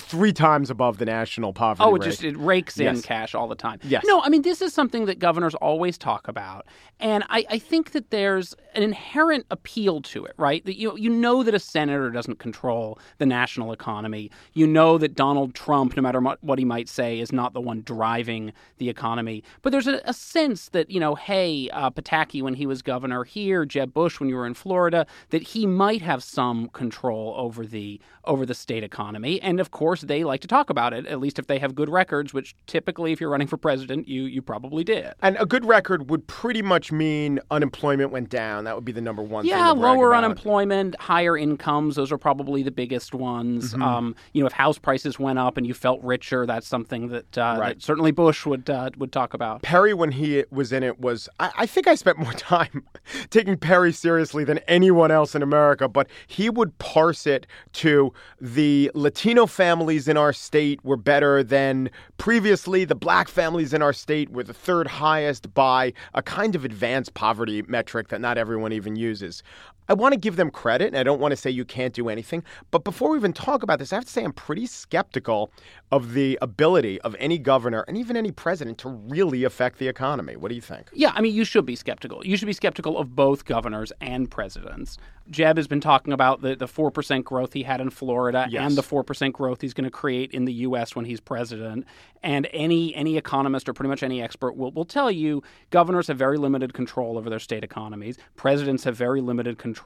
three 0.00 0.32
times 0.32 0.70
above 0.70 0.98
the 0.98 1.04
national 1.04 1.52
poverty 1.52 1.84
oh, 1.84 1.92
rate. 1.92 2.02
it 2.02 2.04
just 2.04 2.24
it 2.24 2.36
rakes 2.36 2.78
in 2.78 3.02
cash 3.02 3.34
all 3.34 3.48
the 3.48 3.54
time. 3.54 3.78
Yes. 3.82 4.04
No, 4.06 4.22
I 4.22 4.28
mean 4.28 4.42
this 4.42 4.62
is 4.62 4.72
something 4.72 5.06
that 5.06 5.18
governors 5.18 5.54
always 5.56 5.98
talk 5.98 6.28
about, 6.28 6.66
and 7.00 7.24
I, 7.28 7.44
I 7.50 7.58
think 7.58 7.92
that 7.92 8.10
there's 8.10 8.54
an 8.74 8.82
inherent 8.82 9.46
appeal 9.50 10.00
to 10.02 10.24
it, 10.24 10.34
right? 10.36 10.64
That 10.64 10.78
you 10.78 10.96
you 10.96 11.10
know 11.10 11.42
that 11.42 11.54
a 11.54 11.58
senator 11.58 12.10
doesn't 12.10 12.38
control 12.38 12.98
the 13.18 13.26
national 13.26 13.72
economy. 13.72 14.30
You 14.54 14.66
know 14.66 14.98
that 14.98 15.14
Donald 15.14 15.54
Trump, 15.54 15.96
no 15.96 16.02
matter 16.02 16.20
what, 16.20 16.42
what 16.42 16.58
he 16.58 16.64
might 16.64 16.88
say, 16.88 17.20
is 17.20 17.32
not 17.32 17.52
the 17.52 17.60
one 17.60 17.82
driving 17.82 18.52
the 18.78 18.88
economy. 18.88 19.42
But 19.62 19.70
there's 19.70 19.86
a, 19.86 20.00
a 20.04 20.14
sense 20.14 20.68
that 20.70 20.90
you 20.90 21.00
know, 21.00 21.14
hey, 21.14 21.70
uh, 21.70 21.90
Pataki 21.90 22.42
when 22.42 22.54
he 22.54 22.66
was 22.66 22.82
governor 22.82 23.24
here, 23.24 23.64
Jeb 23.64 23.92
Bush 23.92 24.20
when 24.20 24.28
you 24.28 24.36
were 24.36 24.46
in 24.46 24.54
Florida, 24.54 25.06
that 25.30 25.42
he 25.42 25.66
might 25.66 26.02
have 26.02 26.22
some 26.22 26.68
control 26.68 27.34
over 27.36 27.66
the 27.66 28.00
over 28.24 28.44
the 28.44 28.54
state 28.54 28.84
economy, 28.84 29.40
and 29.40 29.60
of 29.60 29.70
course 29.70 29.87
they 29.96 30.24
like 30.24 30.40
to 30.42 30.48
talk 30.48 30.70
about 30.70 30.92
it. 30.92 31.06
At 31.06 31.20
least 31.20 31.38
if 31.38 31.46
they 31.46 31.58
have 31.58 31.74
good 31.74 31.88
records, 31.88 32.32
which 32.34 32.54
typically, 32.66 33.12
if 33.12 33.20
you're 33.20 33.30
running 33.30 33.46
for 33.48 33.56
president, 33.56 34.08
you 34.08 34.22
you 34.24 34.42
probably 34.42 34.84
did. 34.84 35.12
And 35.22 35.36
a 35.40 35.46
good 35.46 35.64
record 35.64 36.10
would 36.10 36.26
pretty 36.26 36.62
much 36.62 36.92
mean 36.92 37.40
unemployment 37.50 38.10
went 38.10 38.28
down. 38.30 38.64
That 38.64 38.74
would 38.74 38.84
be 38.84 38.92
the 38.92 39.00
number 39.00 39.22
one 39.22 39.44
thing. 39.44 39.50
Yeah, 39.50 39.70
lower 39.70 40.12
about. 40.12 40.24
unemployment, 40.24 41.00
higher 41.00 41.36
incomes, 41.36 41.96
those 41.96 42.12
are 42.12 42.18
probably 42.18 42.62
the 42.62 42.70
biggest 42.70 43.14
ones. 43.14 43.72
Mm-hmm. 43.72 43.82
Um, 43.82 44.16
you 44.32 44.40
know, 44.42 44.46
if 44.46 44.52
house 44.52 44.78
prices 44.78 45.18
went 45.18 45.38
up 45.38 45.56
and 45.56 45.66
you 45.66 45.74
felt 45.74 46.02
richer, 46.02 46.46
that's 46.46 46.66
something 46.66 47.08
that, 47.08 47.38
uh, 47.38 47.56
Right. 47.58 47.76
that 47.76 47.82
certainly 47.82 48.10
Bush 48.12 48.46
would 48.46 48.68
uh, 48.70 48.90
would 48.98 49.12
talk 49.12 49.34
about. 49.34 49.62
Perry, 49.62 49.94
when 49.94 50.12
he 50.12 50.44
was 50.50 50.72
in 50.72 50.82
it, 50.82 51.00
was 51.00 51.28
I, 51.40 51.50
I 51.58 51.66
think 51.66 51.86
I 51.86 51.94
spent 51.94 52.18
more 52.18 52.32
time 52.34 52.84
taking 53.30 53.56
Perry 53.56 53.92
seriously 53.92 54.44
than 54.44 54.58
anyone 54.68 55.10
else 55.10 55.34
in 55.34 55.42
America, 55.42 55.88
but 55.88 56.08
he 56.26 56.50
would 56.50 56.76
parse 56.78 57.26
it 57.26 57.46
to 57.74 58.12
the 58.40 58.90
Latino 58.94 59.46
families 59.68 60.08
in 60.08 60.16
our 60.16 60.32
state 60.32 60.82
were 60.82 60.96
better 60.96 61.42
than 61.42 61.90
previously. 62.16 62.86
The 62.86 62.94
black 62.94 63.28
families 63.28 63.74
in 63.74 63.82
our 63.82 63.92
state 63.92 64.30
were 64.30 64.42
the 64.42 64.54
third 64.54 64.86
highest 64.86 65.52
by 65.52 65.92
a 66.14 66.22
kind 66.22 66.54
of 66.54 66.64
advanced 66.64 67.12
poverty 67.12 67.60
metric 67.68 68.08
that 68.08 68.18
not 68.18 68.38
everyone 68.38 68.72
even 68.72 68.96
uses. 68.96 69.42
I 69.88 69.94
want 69.94 70.12
to 70.12 70.18
give 70.18 70.36
them 70.36 70.50
credit, 70.50 70.88
and 70.88 70.96
I 70.96 71.02
don't 71.02 71.20
want 71.20 71.32
to 71.32 71.36
say 71.36 71.50
you 71.50 71.64
can't 71.64 71.94
do 71.94 72.08
anything. 72.08 72.42
But 72.70 72.84
before 72.84 73.10
we 73.10 73.16
even 73.18 73.32
talk 73.32 73.62
about 73.62 73.78
this, 73.78 73.92
I 73.92 73.96
have 73.96 74.04
to 74.04 74.10
say 74.10 74.22
I'm 74.22 74.32
pretty 74.32 74.66
skeptical 74.66 75.50
of 75.90 76.12
the 76.12 76.38
ability 76.42 77.00
of 77.00 77.16
any 77.18 77.38
governor 77.38 77.84
and 77.88 77.96
even 77.96 78.16
any 78.16 78.30
president 78.30 78.76
to 78.78 78.88
really 78.90 79.44
affect 79.44 79.78
the 79.78 79.88
economy. 79.88 80.36
What 80.36 80.50
do 80.50 80.54
you 80.54 80.60
think? 80.60 80.90
Yeah, 80.92 81.12
I 81.14 81.22
mean, 81.22 81.34
you 81.34 81.44
should 81.44 81.64
be 81.64 81.76
skeptical. 81.76 82.24
You 82.26 82.36
should 82.36 82.46
be 82.46 82.52
skeptical 82.52 82.98
of 82.98 83.16
both 83.16 83.46
governors 83.46 83.92
and 84.00 84.30
presidents. 84.30 84.98
Jeb 85.30 85.56
has 85.56 85.66
been 85.66 85.80
talking 85.80 86.12
about 86.12 86.40
the, 86.42 86.56
the 86.56 86.66
4% 86.66 87.24
growth 87.24 87.52
he 87.52 87.62
had 87.62 87.80
in 87.80 87.90
Florida 87.90 88.46
Yes. 88.50 88.62
and 88.66 88.76
the 88.76 88.82
4% 88.82 89.32
growth 89.32 89.60
he's 89.60 89.74
going 89.74 89.84
to 89.84 89.90
create 89.90 90.30
in 90.32 90.44
the 90.46 90.52
U.S. 90.54 90.96
when 90.96 91.04
he's 91.04 91.20
president. 91.20 91.86
And 92.22 92.48
any 92.52 92.94
any 92.96 93.16
economist 93.16 93.68
or 93.68 93.72
pretty 93.72 93.88
much 93.90 94.02
any 94.02 94.20
expert 94.20 94.56
will, 94.56 94.72
will 94.72 94.84
tell 94.84 95.10
you 95.10 95.42
governors 95.70 96.08
have 96.08 96.16
very 96.18 96.36
limited 96.36 96.72
control 96.74 97.16
over 97.16 97.30
their 97.30 97.38
state 97.38 97.62
economies. 97.62 98.18
Presidents 98.36 98.84
have 98.84 98.96
very 98.96 99.20
limited 99.20 99.56
control 99.58 99.77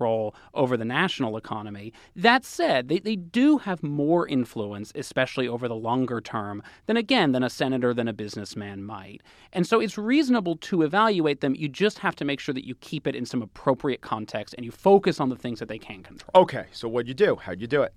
over 0.55 0.77
the 0.77 0.85
national 0.85 1.37
economy. 1.37 1.93
That 2.17 2.45
said, 2.45 2.89
they, 2.89 2.99
they 2.99 3.17
do 3.17 3.59
have 3.59 3.83
more 3.83 4.27
influence, 4.27 4.93
especially 4.95 5.49
over 5.49 5.69
the 5.69 5.75
longer 5.75 6.21
term, 6.21 6.63
than 6.87 6.97
again, 6.97 7.33
than 7.33 7.43
a 7.43 7.51
senator, 7.51 7.93
than 7.95 8.09
a 8.09 8.13
businessman 8.13 8.85
might. 8.85 9.23
And 9.53 9.67
so 9.67 9.81
it's 9.81 9.99
reasonable 9.99 10.57
to 10.57 10.83
evaluate 10.83 11.41
them. 11.41 11.55
You 11.55 11.69
just 11.69 11.99
have 11.99 12.17
to 12.17 12.25
make 12.25 12.41
sure 12.41 12.55
that 12.55 12.67
you 12.67 12.75
keep 12.77 13.07
it 13.07 13.15
in 13.15 13.27
some 13.27 13.43
appropriate 13.43 14.01
context 14.01 14.55
and 14.57 14.65
you 14.65 14.73
focus 14.73 15.21
on 15.21 15.29
the 15.29 15.37
things 15.37 15.59
that 15.59 15.69
they 15.69 15.79
can 15.79 16.03
control. 16.03 16.31
Okay, 16.35 16.67
so 16.73 16.89
what'd 16.89 17.09
you 17.09 17.15
do? 17.15 17.37
How'd 17.37 17.61
you 17.61 17.67
do 17.67 17.83
it? 17.83 17.93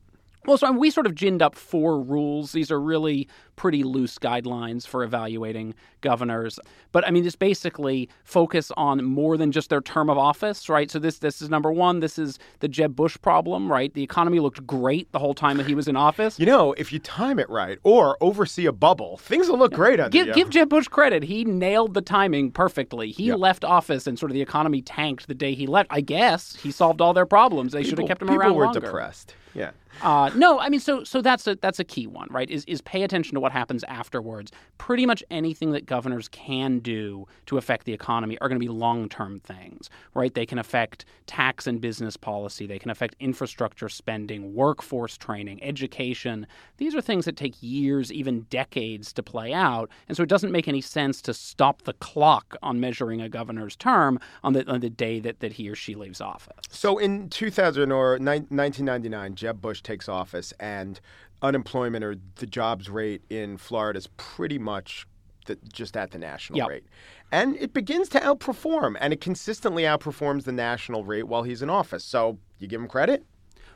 Well, 0.48 0.58
so 0.58 0.72
we 0.72 0.90
sort 0.90 1.06
of 1.08 1.16
ginned 1.16 1.42
up 1.42 1.56
four 1.56 2.00
rules. 2.02 2.52
These 2.52 2.72
are 2.72 2.80
really 2.80 3.28
pretty 3.56 3.84
loose 3.84 4.18
guidelines 4.20 4.86
for 4.86 5.04
evaluating 5.04 5.74
governors. 6.02 6.60
But 6.92 7.08
I 7.08 7.12
mean, 7.12 7.24
just 7.24 7.40
basically 7.40 8.10
focus 8.24 8.72
on 8.76 9.04
more 9.06 9.38
than 9.38 9.52
just 9.52 9.70
their 9.70 9.82
term 9.82 10.10
of 10.10 10.18
office, 10.18 10.68
right? 10.70 10.92
So 10.92 11.00
this 11.00 11.20
this 11.20 11.42
is 11.42 11.50
number 11.50 11.72
one. 11.72 12.00
This 12.02 12.20
is 12.20 12.38
the 12.60 12.68
Jeb 12.68 12.96
Bush 12.96 13.18
problem, 13.22 13.72
right? 13.72 13.94
The 13.94 14.04
economy 14.04 14.40
looked 14.40 14.66
great 14.68 15.12
the 15.12 15.20
whole 15.20 15.34
time 15.34 15.58
that 15.58 15.66
he 15.68 15.76
was 15.76 15.88
in 15.88 15.96
office. 15.96 16.40
You 16.40 16.46
know, 16.46 16.74
if 16.74 16.92
you 16.92 17.00
time 17.00 17.40
it 17.40 17.50
right 17.50 17.80
or 17.84 18.18
oversee 18.22 18.66
a 18.66 18.72
bubble, 18.74 19.18
things 19.18 19.48
will 19.48 19.58
look 19.58 19.74
great 19.74 20.00
under 20.00 20.10
Give, 20.10 20.34
give 20.36 20.50
Jeb 20.50 20.70
Bush 20.70 20.88
credit. 20.88 21.24
He 21.24 21.46
nailed 21.46 21.94
the 21.94 22.02
timing 22.02 22.52
perfectly. 22.52 23.12
He 23.12 23.28
Yeah. 23.28 23.36
left 23.36 23.64
office 23.64 24.06
and 24.08 24.20
sort 24.20 24.32
of 24.32 24.34
the 24.34 24.42
economy 24.42 24.82
tanked 24.82 25.28
the 25.28 25.34
day 25.34 25.54
he 25.54 25.66
left. 25.66 25.88
I 25.92 26.02
guess 26.02 26.56
he 26.58 26.72
solved 26.72 27.02
all 27.02 27.14
their 27.14 27.26
problems. 27.26 27.72
They 27.72 27.84
should 27.84 27.98
have 27.98 28.08
kept 28.08 28.22
him 28.22 28.28
people 28.28 28.42
around 28.42 28.56
were 28.56 28.66
longer. 28.66 28.82
depressed. 28.82 29.34
Yeah. 29.54 29.72
Uh, 30.02 30.30
no, 30.36 30.60
I 30.60 30.70
mean, 30.70 30.80
so 30.80 31.04
so 31.04 31.22
that's 31.22 31.48
a 31.48 31.56
that's 31.56 31.80
a 31.80 31.84
key 31.84 32.08
one, 32.08 32.28
right? 32.30 32.50
Is 32.50 32.66
is 32.66 32.82
pay 32.82 33.04
attention 33.04 33.34
to 33.36 33.40
what 33.40 33.52
happens 33.52 33.84
afterwards. 33.86 34.52
Pretty 34.78 35.06
much 35.06 35.24
anything 35.32 35.72
that 35.72 35.86
governors 35.86 36.28
can 36.30 36.80
do 36.80 37.28
to 37.46 37.58
affect 37.58 37.86
the 37.86 37.94
economy 37.94 38.38
are 38.40 38.50
going 38.50 38.60
to 38.60 38.66
be 38.66 38.72
long 38.72 39.10
term 39.10 39.40
things, 39.40 39.90
right? 40.14 40.34
They 40.34 40.46
can 40.46 40.60
affect 40.60 41.06
tax 41.28 41.66
and 41.68 41.80
business 41.80 42.18
policy. 42.18 42.68
They 42.68 42.80
can 42.80 42.92
affect 42.92 43.16
infrastructure 43.20 43.90
spending, 43.90 44.54
workforce 44.54 45.18
training, 45.18 45.64
education. 45.64 46.46
These 46.78 46.94
are 46.94 47.02
things 47.02 47.26
that 47.26 47.38
take 47.38 47.56
years, 47.62 48.12
even 48.12 48.42
decades, 48.50 49.14
to 49.14 49.24
play 49.24 49.54
out, 49.54 49.90
and 50.08 50.18
so 50.18 50.24
it 50.24 50.30
doesn't 50.30 50.52
make 50.52 50.68
any 50.68 50.82
sense 50.82 51.22
to 51.24 51.34
stop 51.34 51.84
the 51.84 51.94
clock 51.94 52.56
on 52.62 52.80
measuring 52.80 53.22
a 53.22 53.30
governor's 53.30 53.76
term 53.76 54.20
on 54.44 54.54
the 54.54 54.70
on 54.70 54.82
the 54.82 54.90
day 54.90 55.20
that, 55.20 55.40
that 55.40 55.54
he 55.54 55.70
or 55.70 55.76
she 55.76 55.96
leaves 55.96 56.22
office. 56.22 56.66
So 56.70 56.98
in 56.98 57.30
2000 57.30 57.92
or 57.92 58.20
ni- 58.20 58.46
1999, 58.50 59.36
Jeb 59.36 59.62
Bush 59.62 59.82
takes 59.86 60.10
office, 60.10 60.54
and 60.60 61.00
unemployment 61.42 62.04
or 62.04 62.16
the 62.36 62.46
jobs 62.46 62.90
rate 62.90 63.22
in 63.30 63.58
Florida 63.58 63.98
is 63.98 64.08
pretty 64.18 64.58
much 64.58 65.08
the, 65.46 65.58
just 65.72 65.96
at 65.96 66.12
the 66.12 66.18
national 66.18 66.58
Yep. 66.58 66.68
rate. 66.68 66.84
And 67.32 67.56
it 67.58 67.72
begins 67.74 68.10
to 68.10 68.20
outperform, 68.20 68.98
and 69.00 69.14
it 69.14 69.22
consistently 69.22 69.84
outperforms 69.84 70.44
the 70.44 70.52
national 70.52 71.06
rate 71.06 71.24
while 71.28 71.44
he's 71.44 71.62
in 71.62 71.70
office. 71.70 72.04
So 72.04 72.40
you 72.60 72.68
give 72.68 72.82
him 72.82 72.88
credit? 72.88 73.24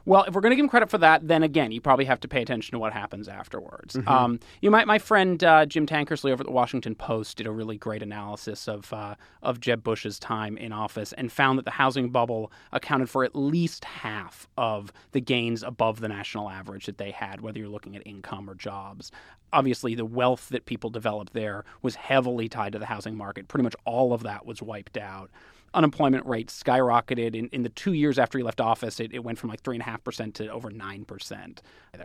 Well, 0.06 0.24
if 0.24 0.34
we're 0.34 0.41
going 0.41 0.51
to 0.51 0.56
give 0.56 0.63
him 0.63 0.70
credit 0.70 0.89
for 0.89 0.98
that, 1.00 1.27
then 1.27 1.44
again, 1.44 1.72
you 1.72 1.82
probably 1.82 2.06
have 2.06 2.20
to 2.22 2.27
pay 2.27 2.41
attention 2.41 2.72
to 2.74 2.79
what 2.79 2.94
happens 2.94 3.27
afterwards. 3.27 3.96
Mm-hmm. 3.96 4.08
Um, 4.08 4.39
you 4.62 4.72
might, 4.72 4.88
my 4.88 4.98
friend 4.98 5.44
uh, 5.44 5.65
Jim 5.65 5.86
Tankersley 5.86 6.32
over 6.32 6.41
at 6.41 6.48
the 6.48 6.51
Washington 6.51 6.96
Post 6.96 7.38
did 7.38 7.48
a 7.48 7.51
really 7.51 7.77
great 7.77 8.01
analysis 8.01 8.68
of 8.68 8.91
uh, 8.94 9.15
of 9.44 9.60
Jeb 9.60 9.84
Bush's 9.84 10.20
time 10.20 10.58
in 10.58 10.72
office 10.72 11.13
and 11.13 11.32
found 11.32 11.58
that 11.58 11.65
the 11.65 11.72
housing 11.72 12.10
bubble 12.10 12.51
accounted 12.72 13.10
for 13.10 13.24
at 13.24 13.36
least 13.36 13.86
half 13.86 14.48
of 14.58 14.91
the 15.12 15.22
gains 15.22 15.63
above 15.63 16.00
the 16.00 16.08
national 16.08 16.50
average 16.50 16.86
that 16.86 16.98
they 16.98 17.12
had, 17.12 17.41
whether 17.41 17.60
you're 17.60 17.68
looking 17.68 17.96
at 17.96 18.06
income 18.06 18.50
or 18.50 18.56
jobs. 18.56 19.12
Obviously, 19.51 19.96
the 19.96 20.06
wealth 20.06 20.50
that 20.50 20.65
people 20.65 20.91
developed 20.91 21.34
there 21.34 21.65
was 21.82 21.96
heavily 21.96 22.48
tied 22.48 22.74
to 22.74 22.79
the 22.79 22.86
housing 22.86 23.15
market. 23.15 23.48
Pretty 23.48 23.63
much 23.63 23.75
all 23.84 24.13
of 24.13 24.22
that 24.24 24.46
was 24.46 24.62
wiped 24.62 24.98
out 24.98 25.32
unemployment 25.74 26.26
rate 26.26 26.48
skyrocketed 26.48 27.36
in, 27.36 27.48
in 27.50 27.64
the 27.64 27.70
two 27.70 27.94
years 27.94 28.18
after 28.20 28.38
he 28.38 28.44
left 28.44 28.62
office. 28.62 29.00
It, 29.00 29.14
it 29.14 29.24
went 29.24 29.38
from 29.38 29.50
like 29.50 29.62
three 29.62 29.76
and 29.76 29.82
a 29.82 29.86
half 29.86 30.04
percent 30.04 30.36
to 30.36 30.50
over 30.50 30.70
nine 30.70 31.06
percent. 31.06 31.62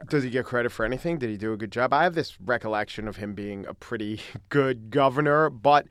Does 0.09 0.25
he 0.25 0.30
get 0.30 0.44
credit 0.44 0.71
for 0.71 0.85
anything? 0.85 1.18
Did 1.18 1.30
he 1.30 1.37
do 1.37 1.52
a 1.52 1.56
good 1.56 1.73
job? 1.73 1.92
I 1.92 2.04
have 2.04 2.14
this 2.14 2.40
recollection 2.40 3.09
of 3.09 3.16
him 3.16 3.35
being 3.35 3.66
a 3.66 3.75
pretty 3.75 4.21
good 4.49 4.90
governor, 4.90 5.50
but 5.50 5.87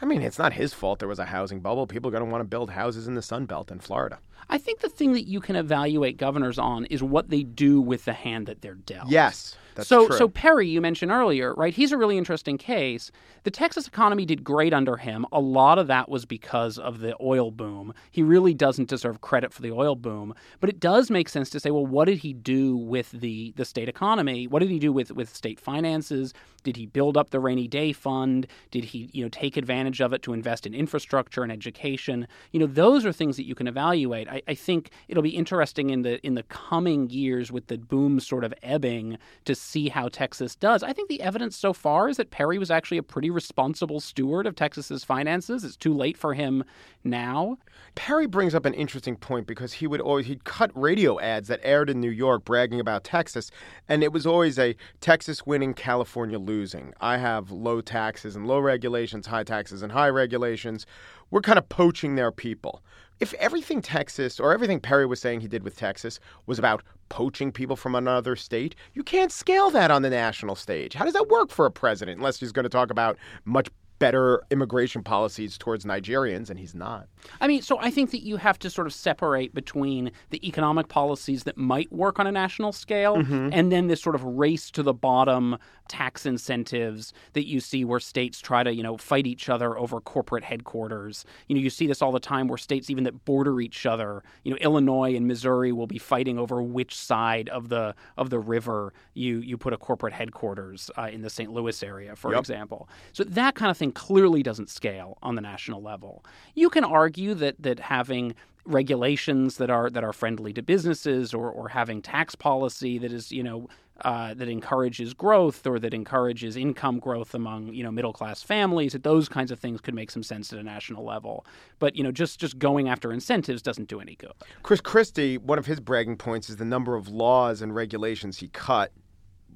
I 0.00 0.06
mean, 0.06 0.22
it's 0.22 0.38
not 0.38 0.52
his 0.52 0.72
fault 0.72 0.98
there 0.98 1.08
was 1.08 1.18
a 1.18 1.26
housing 1.26 1.60
bubble. 1.60 1.86
People 1.86 2.08
are 2.08 2.12
going 2.12 2.24
to 2.24 2.30
want 2.30 2.42
to 2.42 2.48
build 2.48 2.70
houses 2.70 3.06
in 3.06 3.14
the 3.14 3.22
Sun 3.22 3.46
Belt 3.46 3.70
in 3.70 3.80
Florida. 3.80 4.18
I 4.50 4.58
think 4.58 4.80
the 4.80 4.88
thing 4.88 5.12
that 5.12 5.26
you 5.26 5.40
can 5.40 5.56
evaluate 5.56 6.16
governors 6.16 6.58
on 6.58 6.86
is 6.86 7.02
what 7.02 7.28
they 7.28 7.42
do 7.42 7.80
with 7.80 8.04
the 8.04 8.14
hand 8.14 8.46
that 8.46 8.62
they're 8.62 8.74
dealt. 8.74 9.08
Yes. 9.08 9.56
That's 9.78 9.88
so, 9.88 10.08
true. 10.08 10.16
so 10.16 10.28
Perry, 10.28 10.68
you 10.68 10.80
mentioned 10.80 11.12
earlier, 11.12 11.54
right? 11.54 11.72
He's 11.72 11.92
a 11.92 11.96
really 11.96 12.18
interesting 12.18 12.58
case. 12.58 13.12
The 13.44 13.50
Texas 13.52 13.86
economy 13.86 14.24
did 14.24 14.42
great 14.42 14.74
under 14.74 14.96
him. 14.96 15.24
A 15.30 15.40
lot 15.40 15.78
of 15.78 15.86
that 15.86 16.08
was 16.08 16.26
because 16.26 16.78
of 16.78 16.98
the 16.98 17.14
oil 17.20 17.52
boom. 17.52 17.94
He 18.10 18.24
really 18.24 18.54
doesn't 18.54 18.88
deserve 18.88 19.20
credit 19.20 19.52
for 19.52 19.62
the 19.62 19.70
oil 19.70 19.94
boom, 19.94 20.34
but 20.58 20.68
it 20.68 20.80
does 20.80 21.10
make 21.10 21.28
sense 21.28 21.48
to 21.50 21.60
say, 21.60 21.70
well, 21.70 21.86
what 21.86 22.06
did 22.06 22.18
he 22.18 22.32
do 22.32 22.76
with 22.76 23.12
the 23.12 23.52
the 23.56 23.64
state 23.64 23.88
economy? 23.88 24.48
What 24.48 24.58
did 24.58 24.70
he 24.70 24.80
do 24.80 24.92
with 24.92 25.12
with 25.12 25.34
state 25.34 25.60
finances? 25.60 26.34
Did 26.64 26.76
he 26.76 26.86
build 26.86 27.16
up 27.16 27.30
the 27.30 27.40
rainy 27.40 27.68
day 27.68 27.92
fund? 27.92 28.46
Did 28.72 28.84
he, 28.84 29.08
you 29.12 29.22
know, 29.22 29.28
take 29.28 29.56
advantage 29.56 30.00
of 30.00 30.12
it 30.12 30.22
to 30.24 30.32
invest 30.32 30.66
in 30.66 30.74
infrastructure 30.74 31.42
and 31.44 31.52
education? 31.52 32.26
You 32.50 32.60
know, 32.60 32.66
those 32.66 33.06
are 33.06 33.12
things 33.12 33.36
that 33.36 33.46
you 33.46 33.54
can 33.54 33.68
evaluate. 33.68 34.28
I, 34.28 34.42
I 34.48 34.54
think 34.54 34.90
it'll 35.06 35.22
be 35.22 35.30
interesting 35.30 35.90
in 35.90 36.02
the 36.02 36.24
in 36.26 36.34
the 36.34 36.42
coming 36.42 37.08
years 37.10 37.52
with 37.52 37.68
the 37.68 37.78
boom 37.78 38.18
sort 38.18 38.44
of 38.44 38.52
ebbing 38.62 39.18
to 39.44 39.54
see 39.68 39.88
how 39.88 40.08
Texas 40.08 40.56
does. 40.56 40.82
I 40.82 40.92
think 40.92 41.08
the 41.08 41.20
evidence 41.20 41.56
so 41.56 41.72
far 41.72 42.08
is 42.08 42.16
that 42.16 42.30
Perry 42.30 42.58
was 42.58 42.70
actually 42.70 42.98
a 42.98 43.02
pretty 43.02 43.30
responsible 43.30 44.00
steward 44.00 44.46
of 44.46 44.56
Texas's 44.56 45.04
finances. 45.04 45.64
It's 45.64 45.76
too 45.76 45.92
late 45.94 46.16
for 46.16 46.34
him 46.34 46.64
now. 47.04 47.58
Perry 47.94 48.26
brings 48.26 48.54
up 48.54 48.64
an 48.64 48.74
interesting 48.74 49.16
point 49.16 49.46
because 49.46 49.74
he 49.74 49.86
would 49.86 50.00
always 50.00 50.26
he'd 50.26 50.44
cut 50.44 50.70
radio 50.74 51.20
ads 51.20 51.48
that 51.48 51.60
aired 51.62 51.90
in 51.90 52.00
New 52.00 52.10
York 52.10 52.44
bragging 52.44 52.80
about 52.80 53.04
Texas, 53.04 53.50
and 53.88 54.02
it 54.02 54.12
was 54.12 54.26
always 54.26 54.58
a 54.58 54.76
Texas 55.00 55.46
winning, 55.46 55.74
California 55.74 56.38
losing. 56.38 56.94
I 57.00 57.18
have 57.18 57.50
low 57.50 57.80
taxes 57.80 58.36
and 58.36 58.46
low 58.46 58.60
regulations, 58.60 59.26
high 59.26 59.44
taxes 59.44 59.82
and 59.82 59.92
high 59.92 60.08
regulations. 60.08 60.86
We're 61.30 61.40
kind 61.42 61.58
of 61.58 61.68
poaching 61.68 62.14
their 62.14 62.32
people. 62.32 62.82
If 63.20 63.34
everything 63.34 63.82
Texas 63.82 64.38
or 64.38 64.52
everything 64.52 64.80
Perry 64.80 65.06
was 65.06 65.20
saying 65.20 65.40
he 65.40 65.48
did 65.48 65.64
with 65.64 65.76
Texas 65.76 66.20
was 66.46 66.58
about 66.58 66.82
poaching 67.08 67.50
people 67.52 67.76
from 67.76 67.94
another 67.94 68.36
state, 68.36 68.74
you 68.94 69.02
can't 69.02 69.32
scale 69.32 69.70
that 69.70 69.90
on 69.90 70.02
the 70.02 70.10
national 70.10 70.54
stage. 70.54 70.94
How 70.94 71.04
does 71.04 71.14
that 71.14 71.28
work 71.28 71.50
for 71.50 71.66
a 71.66 71.70
president 71.70 72.18
unless 72.18 72.38
he's 72.38 72.52
going 72.52 72.64
to 72.64 72.68
talk 72.68 72.90
about 72.90 73.16
much 73.44 73.68
better 73.98 74.42
immigration 74.52 75.02
policies 75.02 75.58
towards 75.58 75.84
Nigerians, 75.84 76.50
and 76.50 76.58
he's 76.58 76.74
not. 76.74 77.08
I 77.40 77.48
mean, 77.48 77.62
so 77.62 77.78
I 77.80 77.90
think 77.90 78.12
that 78.12 78.22
you 78.22 78.36
have 78.36 78.58
to 78.60 78.70
sort 78.70 78.86
of 78.86 78.92
separate 78.92 79.52
between 79.54 80.12
the 80.30 80.46
economic 80.46 80.86
policies 80.88 81.44
that 81.44 81.56
might 81.56 81.90
work 81.92 82.18
on 82.18 82.26
a 82.26 82.32
national 82.32 82.72
scale 82.72 83.16
Mm-hmm. 83.18 83.48
and 83.52 83.72
then 83.72 83.88
this 83.88 84.00
sort 84.00 84.14
of 84.14 84.22
race 84.22 84.70
to 84.70 84.82
the 84.82 84.92
bottom 84.92 85.58
tax 85.88 86.26
incentives 86.26 87.12
that 87.32 87.46
you 87.46 87.60
see 87.60 87.84
where 87.84 88.00
states 88.00 88.40
try 88.40 88.62
to, 88.62 88.72
you 88.74 88.82
know, 88.82 88.96
fight 88.96 89.26
each 89.26 89.48
other 89.48 89.76
over 89.78 90.00
corporate 90.00 90.44
headquarters. 90.44 91.24
You 91.48 91.54
know, 91.56 91.60
you 91.60 91.70
see 91.70 91.86
this 91.86 92.02
all 92.02 92.12
the 92.12 92.20
time 92.20 92.48
where 92.48 92.58
states 92.58 92.90
even 92.90 93.04
that 93.04 93.24
border 93.24 93.60
each 93.60 93.86
other, 93.86 94.22
you 94.44 94.50
know, 94.50 94.58
Illinois 94.58 95.14
and 95.16 95.26
Missouri 95.26 95.72
will 95.72 95.86
be 95.86 95.98
fighting 95.98 96.38
over 96.38 96.62
which 96.62 96.96
side 96.96 97.48
of 97.48 97.68
the 97.68 97.94
of 98.16 98.30
the 98.30 98.38
river 98.38 98.92
you 99.14 99.38
you 99.38 99.56
put 99.56 99.72
a 99.72 99.78
corporate 99.78 100.12
headquarters 100.12 100.90
uh, 100.98 101.08
in 101.12 101.22
the 101.22 101.30
St. 101.30 101.50
Louis 101.52 101.82
area, 101.82 102.14
for 102.16 102.32
Yep. 102.32 102.40
example. 102.40 102.88
So 103.12 103.24
that 103.24 103.54
kind 103.54 103.70
of 103.70 103.76
thing 103.76 103.92
clearly 103.92 104.42
doesn't 104.42 104.70
scale 104.70 105.18
on 105.22 105.34
the 105.34 105.40
national 105.42 105.82
level. 105.82 106.24
You 106.54 106.70
can 106.70 106.84
argue 106.84 107.34
that 107.34 107.56
that 107.62 107.80
having 107.80 108.34
regulations 108.66 109.56
that 109.56 109.70
are 109.70 109.88
that 109.90 110.04
are 110.04 110.12
friendly 110.12 110.52
to 110.52 110.62
businesses 110.62 111.32
or, 111.32 111.50
or 111.50 111.68
having 111.68 112.02
tax 112.02 112.34
policy 112.34 112.98
that 112.98 113.10
is 113.12 113.32
you 113.32 113.42
know 113.42 113.66
uh, 114.04 114.34
that 114.34 114.48
encourages 114.48 115.12
growth 115.14 115.66
or 115.66 115.78
that 115.78 115.92
encourages 115.92 116.56
income 116.56 116.98
growth 116.98 117.34
among 117.34 117.72
you 117.72 117.82
know 117.82 117.90
middle 117.90 118.12
class 118.12 118.42
families 118.42 118.92
that 118.92 119.02
those 119.02 119.28
kinds 119.28 119.50
of 119.50 119.58
things 119.58 119.80
could 119.80 119.94
make 119.94 120.10
some 120.10 120.22
sense 120.22 120.52
at 120.52 120.58
a 120.58 120.62
national 120.62 121.04
level 121.04 121.44
but 121.78 121.96
you 121.96 122.04
know 122.04 122.12
just 122.12 122.38
just 122.38 122.58
going 122.58 122.88
after 122.88 123.12
incentives 123.12 123.62
doesn't 123.62 123.88
do 123.88 124.00
any 124.00 124.14
good 124.14 124.32
Chris 124.62 124.80
Christie, 124.80 125.38
one 125.38 125.58
of 125.58 125.66
his 125.66 125.80
bragging 125.80 126.16
points 126.16 126.50
is 126.50 126.56
the 126.56 126.64
number 126.64 126.94
of 126.94 127.08
laws 127.08 127.62
and 127.62 127.74
regulations 127.74 128.38
he 128.38 128.48
cut. 128.48 128.92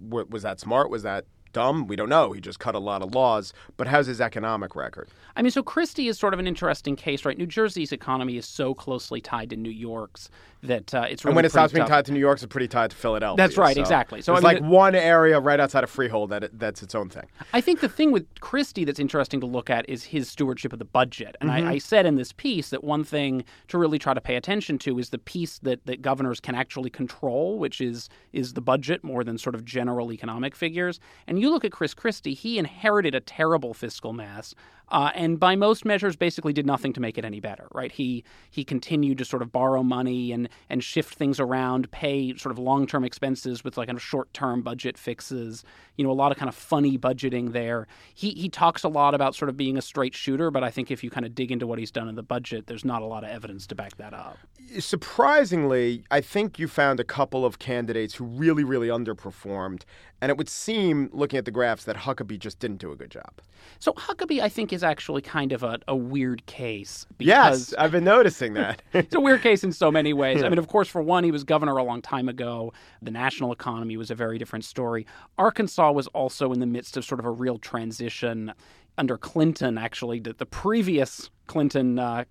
Was 0.08 0.42
that 0.42 0.60
smart? 0.60 0.90
Was 0.90 1.02
that 1.02 1.26
dumb? 1.52 1.86
We 1.86 1.96
don't 1.96 2.08
know. 2.08 2.32
He 2.32 2.40
just 2.40 2.58
cut 2.58 2.74
a 2.74 2.78
lot 2.78 3.02
of 3.02 3.14
laws. 3.14 3.52
But 3.76 3.86
how's 3.86 4.06
his 4.06 4.20
economic 4.20 4.74
record? 4.74 5.08
I 5.36 5.42
mean, 5.42 5.50
so 5.50 5.62
Christie 5.62 6.08
is 6.08 6.18
sort 6.18 6.34
of 6.34 6.40
an 6.40 6.46
interesting 6.46 6.96
case, 6.96 7.24
right? 7.24 7.36
New 7.36 7.46
Jersey's 7.46 7.92
economy 7.92 8.36
is 8.36 8.46
so 8.46 8.74
closely 8.74 9.20
tied 9.20 9.50
to 9.50 9.56
New 9.56 9.70
York's 9.70 10.28
that 10.64 10.94
uh, 10.94 11.06
it's 11.10 11.24
really 11.24 11.32
and 11.32 11.36
when 11.36 11.44
it 11.44 11.50
stops 11.50 11.72
being 11.72 11.86
tied 11.86 12.04
to 12.06 12.12
New 12.12 12.20
York, 12.20 12.38
it's 12.38 12.46
pretty 12.46 12.68
tied 12.68 12.90
to 12.90 12.96
Philadelphia. 12.96 13.36
That's 13.36 13.56
right, 13.56 13.74
so 13.74 13.80
exactly. 13.80 14.22
So, 14.22 14.34
it's 14.34 14.44
I 14.44 14.48
mean, 14.52 14.62
like 14.62 14.62
it- 14.64 14.68
one 14.68 14.94
area 14.94 15.40
right 15.40 15.58
outside 15.58 15.82
of 15.82 15.90
Freehold 15.90 16.30
that 16.30 16.44
it, 16.44 16.58
that's 16.58 16.82
its 16.82 16.94
own 16.94 17.08
thing. 17.08 17.24
I 17.52 17.60
think 17.60 17.80
the 17.80 17.88
thing 17.88 18.12
with 18.12 18.26
Christie 18.40 18.84
that's 18.84 19.00
interesting 19.00 19.40
to 19.40 19.46
look 19.46 19.70
at 19.70 19.88
is 19.88 20.04
his 20.04 20.28
stewardship 20.28 20.72
of 20.72 20.78
the 20.78 20.84
budget. 20.84 21.36
And 21.40 21.50
Mm-hmm. 21.50 21.68
I, 21.68 21.72
I 21.72 21.78
said 21.78 22.06
in 22.06 22.14
this 22.14 22.32
piece 22.32 22.70
that 22.70 22.84
one 22.84 23.02
thing 23.04 23.44
to 23.68 23.78
really 23.78 23.98
try 23.98 24.14
to 24.14 24.20
pay 24.20 24.36
attention 24.36 24.78
to 24.78 24.98
is 24.98 25.10
the 25.10 25.18
piece 25.18 25.58
that, 25.60 25.84
that 25.86 26.00
governors 26.00 26.38
can 26.40 26.54
actually 26.54 26.90
control, 26.90 27.58
which 27.58 27.80
is 27.80 28.08
is 28.32 28.54
the 28.54 28.60
budget 28.62 29.02
more 29.04 29.24
than 29.24 29.38
sort 29.38 29.54
of 29.54 29.64
general 29.64 30.12
economic 30.12 30.54
figures. 30.54 31.00
And 31.26 31.40
you 31.40 31.50
look 31.50 31.64
at 31.64 31.72
Chris 31.72 31.92
Christie, 31.94 32.34
he 32.34 32.58
inherited 32.58 33.14
a 33.14 33.20
terrible 33.20 33.74
fiscal 33.74 34.12
mess. 34.12 34.54
Uh, 34.92 35.10
and 35.14 35.40
by 35.40 35.56
most 35.56 35.86
measures, 35.86 36.16
basically 36.16 36.52
did 36.52 36.66
nothing 36.66 36.92
to 36.92 37.00
make 37.00 37.16
it 37.16 37.24
any 37.24 37.40
better. 37.40 37.66
Right? 37.72 37.90
He 37.90 38.24
he 38.50 38.62
continued 38.62 39.18
to 39.18 39.24
sort 39.24 39.42
of 39.42 39.50
borrow 39.50 39.82
money 39.82 40.32
and 40.32 40.48
and 40.68 40.84
shift 40.84 41.14
things 41.14 41.40
around, 41.40 41.90
pay 41.90 42.36
sort 42.36 42.52
of 42.52 42.58
long 42.58 42.86
term 42.86 43.02
expenses 43.02 43.64
with 43.64 43.76
like 43.76 43.88
kind 43.88 43.96
of 43.96 44.02
short 44.02 44.32
term 44.34 44.62
budget 44.62 44.98
fixes. 44.98 45.64
You 45.96 46.04
know, 46.04 46.10
a 46.10 46.12
lot 46.12 46.30
of 46.30 46.38
kind 46.38 46.48
of 46.48 46.54
funny 46.54 46.98
budgeting 46.98 47.52
there. 47.52 47.88
He 48.14 48.30
he 48.32 48.48
talks 48.48 48.84
a 48.84 48.88
lot 48.88 49.14
about 49.14 49.34
sort 49.34 49.48
of 49.48 49.56
being 49.56 49.78
a 49.78 49.82
straight 49.82 50.14
shooter, 50.14 50.50
but 50.50 50.62
I 50.62 50.70
think 50.70 50.90
if 50.90 51.02
you 51.02 51.10
kind 51.10 51.24
of 51.24 51.34
dig 51.34 51.50
into 51.50 51.66
what 51.66 51.78
he's 51.78 51.90
done 51.90 52.08
in 52.08 52.14
the 52.14 52.22
budget, 52.22 52.66
there's 52.66 52.84
not 52.84 53.00
a 53.00 53.06
lot 53.06 53.24
of 53.24 53.30
evidence 53.30 53.66
to 53.68 53.74
back 53.74 53.96
that 53.96 54.12
up. 54.12 54.36
Surprisingly, 54.78 56.04
I 56.10 56.20
think 56.20 56.58
you 56.58 56.68
found 56.68 57.00
a 57.00 57.04
couple 57.04 57.46
of 57.46 57.58
candidates 57.58 58.14
who 58.14 58.24
really, 58.24 58.62
really 58.62 58.88
underperformed. 58.88 59.84
And 60.22 60.30
it 60.30 60.38
would 60.38 60.48
seem, 60.48 61.10
looking 61.12 61.36
at 61.36 61.46
the 61.46 61.50
graphs, 61.50 61.82
that 61.82 61.96
Huckabee 61.96 62.38
just 62.38 62.60
didn't 62.60 62.76
do 62.76 62.92
a 62.92 62.96
good 62.96 63.10
job. 63.10 63.40
So 63.80 63.92
Huckabee, 63.94 64.40
I 64.40 64.48
think, 64.48 64.72
is 64.72 64.84
actually 64.84 65.20
kind 65.20 65.50
of 65.50 65.64
a, 65.64 65.80
a 65.88 65.96
weird 65.96 66.46
case 66.46 67.06
because 67.18 67.72
Yes, 67.72 67.74
I've 67.76 67.90
been 67.90 68.04
noticing 68.04 68.54
that. 68.54 68.82
it's 68.92 69.16
a 69.16 69.20
weird 69.20 69.42
case 69.42 69.64
in 69.64 69.72
so 69.72 69.90
many 69.90 70.12
ways. 70.22 70.44
I 70.44 70.48
mean, 70.48 70.60
of 70.60 70.68
course, 70.68 70.86
for 70.86 71.02
one, 71.02 71.24
he 71.24 71.32
was 71.32 71.42
governor 71.42 71.76
a 71.76 71.82
long 71.82 72.00
time 72.00 72.28
ago. 72.28 72.72
The 73.02 73.10
national 73.10 73.50
economy 73.50 73.96
was 73.96 74.12
a 74.12 74.14
very 74.14 74.38
different 74.38 74.64
story. 74.64 75.08
Arkansas 75.38 75.90
was 75.90 76.06
also 76.08 76.52
in 76.52 76.60
the 76.60 76.66
midst 76.66 76.96
of 76.96 77.04
sort 77.04 77.18
of 77.18 77.26
a 77.26 77.30
real 77.30 77.58
transition 77.58 78.54
under 78.96 79.18
Clinton, 79.18 79.76
actually, 79.76 80.20
the, 80.20 80.34
the 80.34 80.46
previous 80.46 81.30
Clinton. 81.48 81.98
Uh, 81.98 82.26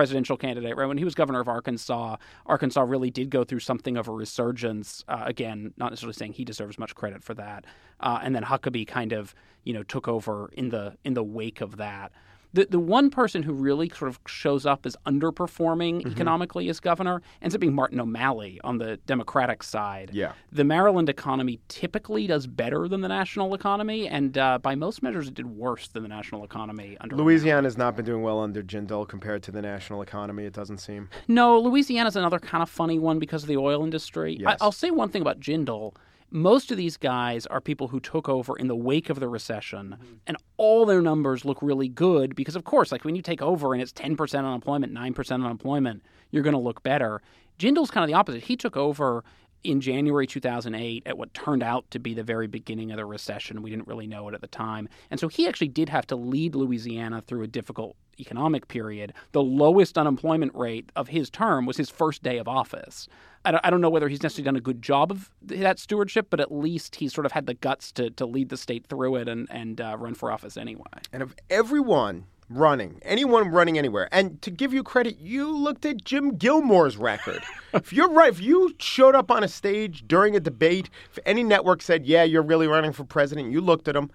presidential 0.00 0.38
candidate, 0.38 0.74
right? 0.78 0.86
When 0.86 0.96
he 0.96 1.04
was 1.04 1.14
governor 1.14 1.40
of 1.40 1.48
Arkansas, 1.48 2.16
Arkansas 2.46 2.80
really 2.80 3.10
did 3.10 3.28
go 3.28 3.44
through 3.44 3.60
something 3.60 3.98
of 3.98 4.08
a 4.08 4.12
resurgence. 4.12 5.04
Uh, 5.06 5.24
again, 5.26 5.74
not 5.76 5.90
necessarily 5.90 6.14
saying 6.14 6.32
he 6.32 6.44
deserves 6.46 6.78
much 6.78 6.94
credit 6.94 7.22
for 7.22 7.34
that. 7.34 7.66
Uh, 8.00 8.18
and 8.22 8.34
then 8.34 8.42
Huckabee 8.42 8.86
kind 8.86 9.12
of, 9.12 9.34
you 9.62 9.74
know, 9.74 9.82
took 9.82 10.08
over 10.08 10.48
in 10.54 10.70
the 10.70 10.96
in 11.04 11.12
the 11.12 11.22
wake 11.22 11.60
of 11.60 11.76
that. 11.76 12.12
The 12.52 12.66
the 12.68 12.80
one 12.80 13.10
person 13.10 13.42
who 13.42 13.52
really 13.52 13.88
sort 13.90 14.08
of 14.08 14.18
shows 14.26 14.66
up 14.66 14.84
as 14.86 14.96
underperforming 15.06 16.06
economically 16.10 16.68
as 16.68 16.80
governor 16.80 17.22
ends 17.42 17.54
up 17.54 17.60
being 17.60 17.74
Martin 17.74 18.00
O'Malley 18.00 18.60
on 18.64 18.78
the 18.78 18.96
Democratic 19.06 19.62
side. 19.62 20.10
Yeah. 20.12 20.32
The 20.50 20.64
Maryland 20.64 21.08
economy 21.08 21.60
typically 21.68 22.26
does 22.26 22.46
better 22.46 22.88
than 22.88 23.00
the 23.00 23.08
national 23.08 23.54
economy, 23.54 24.08
and 24.08 24.36
uh, 24.36 24.58
by 24.58 24.74
most 24.74 25.02
measures, 25.02 25.28
it 25.28 25.34
did 25.34 25.46
worse 25.46 25.88
than 25.88 26.02
the 26.02 26.08
national 26.08 26.44
economy 26.44 26.96
under. 27.00 27.16
Louisiana 27.16 27.66
has 27.66 27.78
not 27.78 27.96
been 27.96 28.04
doing 28.04 28.22
well 28.22 28.40
under 28.40 28.62
Jindal 28.62 29.08
compared 29.08 29.42
to 29.44 29.52
the 29.52 29.62
national 29.62 30.02
economy, 30.02 30.44
it 30.44 30.52
doesn't 30.52 30.78
seem. 30.78 31.08
No, 31.28 31.58
Louisiana's 31.58 32.16
another 32.16 32.38
kind 32.38 32.62
of 32.62 32.70
funny 32.70 32.98
one 32.98 33.18
because 33.18 33.42
of 33.42 33.48
the 33.48 33.56
oil 33.56 33.84
industry. 33.84 34.36
Yes. 34.40 34.56
I, 34.60 34.64
I'll 34.64 34.72
say 34.72 34.90
one 34.90 35.10
thing 35.10 35.22
about 35.22 35.40
Jindal. 35.40 35.94
Most 36.30 36.70
of 36.70 36.76
these 36.76 36.96
guys 36.96 37.46
are 37.46 37.60
people 37.60 37.88
who 37.88 37.98
took 37.98 38.28
over 38.28 38.56
in 38.56 38.68
the 38.68 38.76
wake 38.76 39.10
of 39.10 39.18
the 39.18 39.28
recession, 39.28 39.96
mm-hmm. 40.00 40.14
and 40.26 40.36
all 40.56 40.86
their 40.86 41.02
numbers 41.02 41.44
look 41.44 41.60
really 41.60 41.88
good 41.88 42.36
because, 42.36 42.54
of 42.54 42.64
course, 42.64 42.92
like 42.92 43.04
when 43.04 43.16
you 43.16 43.22
take 43.22 43.42
over 43.42 43.72
and 43.72 43.82
it's 43.82 43.92
10% 43.92 44.38
unemployment, 44.38 44.94
9% 44.94 45.32
unemployment, 45.32 46.02
you're 46.30 46.42
going 46.44 46.54
to 46.54 46.60
look 46.60 46.82
better. 46.82 47.20
Jindal's 47.58 47.90
kind 47.90 48.04
of 48.04 48.08
the 48.08 48.14
opposite. 48.14 48.44
He 48.44 48.56
took 48.56 48.76
over 48.76 49.24
in 49.62 49.80
January 49.80 50.26
2008 50.26 51.02
at 51.06 51.18
what 51.18 51.34
turned 51.34 51.62
out 51.62 51.90
to 51.90 51.98
be 51.98 52.14
the 52.14 52.22
very 52.22 52.46
beginning 52.46 52.90
of 52.90 52.96
the 52.96 53.04
recession. 53.04 53.62
We 53.62 53.70
didn't 53.70 53.86
really 53.86 54.06
know 54.06 54.28
it 54.28 54.34
at 54.34 54.40
the 54.40 54.46
time. 54.46 54.88
And 55.10 55.20
so 55.20 55.28
he 55.28 55.46
actually 55.46 55.68
did 55.68 55.88
have 55.88 56.06
to 56.08 56.16
lead 56.16 56.54
Louisiana 56.54 57.20
through 57.20 57.42
a 57.42 57.46
difficult 57.46 57.96
economic 58.20 58.68
period. 58.68 59.12
The 59.32 59.42
lowest 59.42 59.96
unemployment 59.96 60.54
rate 60.54 60.90
of 60.96 61.08
his 61.08 61.30
term 61.30 61.66
was 61.66 61.76
his 61.76 61.90
first 61.90 62.22
day 62.22 62.38
of 62.38 62.48
office. 62.48 63.08
I 63.42 63.70
don't, 63.70 63.80
know 63.80 63.88
whether 63.88 64.08
he's 64.08 64.22
necessarily 64.22 64.44
done 64.44 64.56
a 64.56 64.60
good 64.60 64.82
job 64.82 65.10
of 65.10 65.30
that 65.40 65.78
stewardship, 65.78 66.26
but 66.28 66.40
at 66.40 66.52
least 66.52 66.96
he 66.96 67.08
sort 67.08 67.24
of 67.24 67.32
had 67.32 67.46
the 67.46 67.54
guts 67.54 67.90
to, 67.92 68.10
to 68.10 68.26
lead 68.26 68.50
the 68.50 68.58
state 68.58 68.86
through 68.86 69.16
it 69.16 69.28
and, 69.28 69.48
and 69.50 69.80
uh, 69.80 69.96
run 69.98 70.14
for 70.14 70.30
office 70.30 70.58
anyway. 70.58 70.84
And 71.10 71.22
of 71.22 71.34
everyone 71.48 72.26
running, 72.50 72.98
anyone 73.02 73.48
running 73.48 73.78
anywhere. 73.78 74.08
And 74.12 74.42
to 74.42 74.50
give 74.50 74.74
you 74.74 74.82
credit, 74.82 75.18
you 75.18 75.56
looked 75.56 75.86
at 75.86 76.04
Jim 76.04 76.36
Gilmore's 76.36 76.96
record. 76.96 77.42
if 77.74 77.92
you're 77.92 78.10
right, 78.10 78.30
if 78.30 78.40
you 78.40 78.74
showed 78.78 79.14
up 79.14 79.30
on 79.30 79.42
a 79.42 79.48
stage 79.48 80.04
during 80.06 80.36
a 80.36 80.40
debate, 80.40 80.90
if 81.10 81.18
any 81.24 81.42
network 81.42 81.80
said, 81.80 82.04
yeah, 82.04 82.24
you're 82.24 82.42
really 82.42 82.66
running 82.66 82.92
for 82.92 83.04
president, 83.04 83.50
you 83.52 83.60
looked 83.60 83.88
at 83.88 83.96
him. 83.96 84.10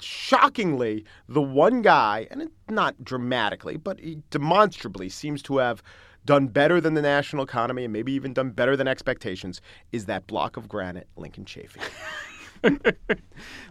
Shockingly, 0.00 1.04
the 1.28 1.42
one 1.42 1.82
guy, 1.82 2.26
and 2.30 2.50
not 2.68 3.04
dramatically, 3.04 3.76
but 3.76 4.00
he 4.00 4.22
demonstrably 4.30 5.08
seems 5.08 5.42
to 5.42 5.58
have 5.58 5.82
done 6.24 6.48
better 6.48 6.80
than 6.80 6.94
the 6.94 7.02
national 7.02 7.42
economy 7.42 7.84
and 7.84 7.92
maybe 7.92 8.12
even 8.12 8.32
done 8.32 8.50
better 8.50 8.76
than 8.76 8.88
expectations, 8.88 9.60
is 9.92 10.06
that 10.06 10.26
block 10.26 10.56
of 10.56 10.68
granite, 10.68 11.08
Lincoln 11.16 11.44
Chafee. 11.44 11.80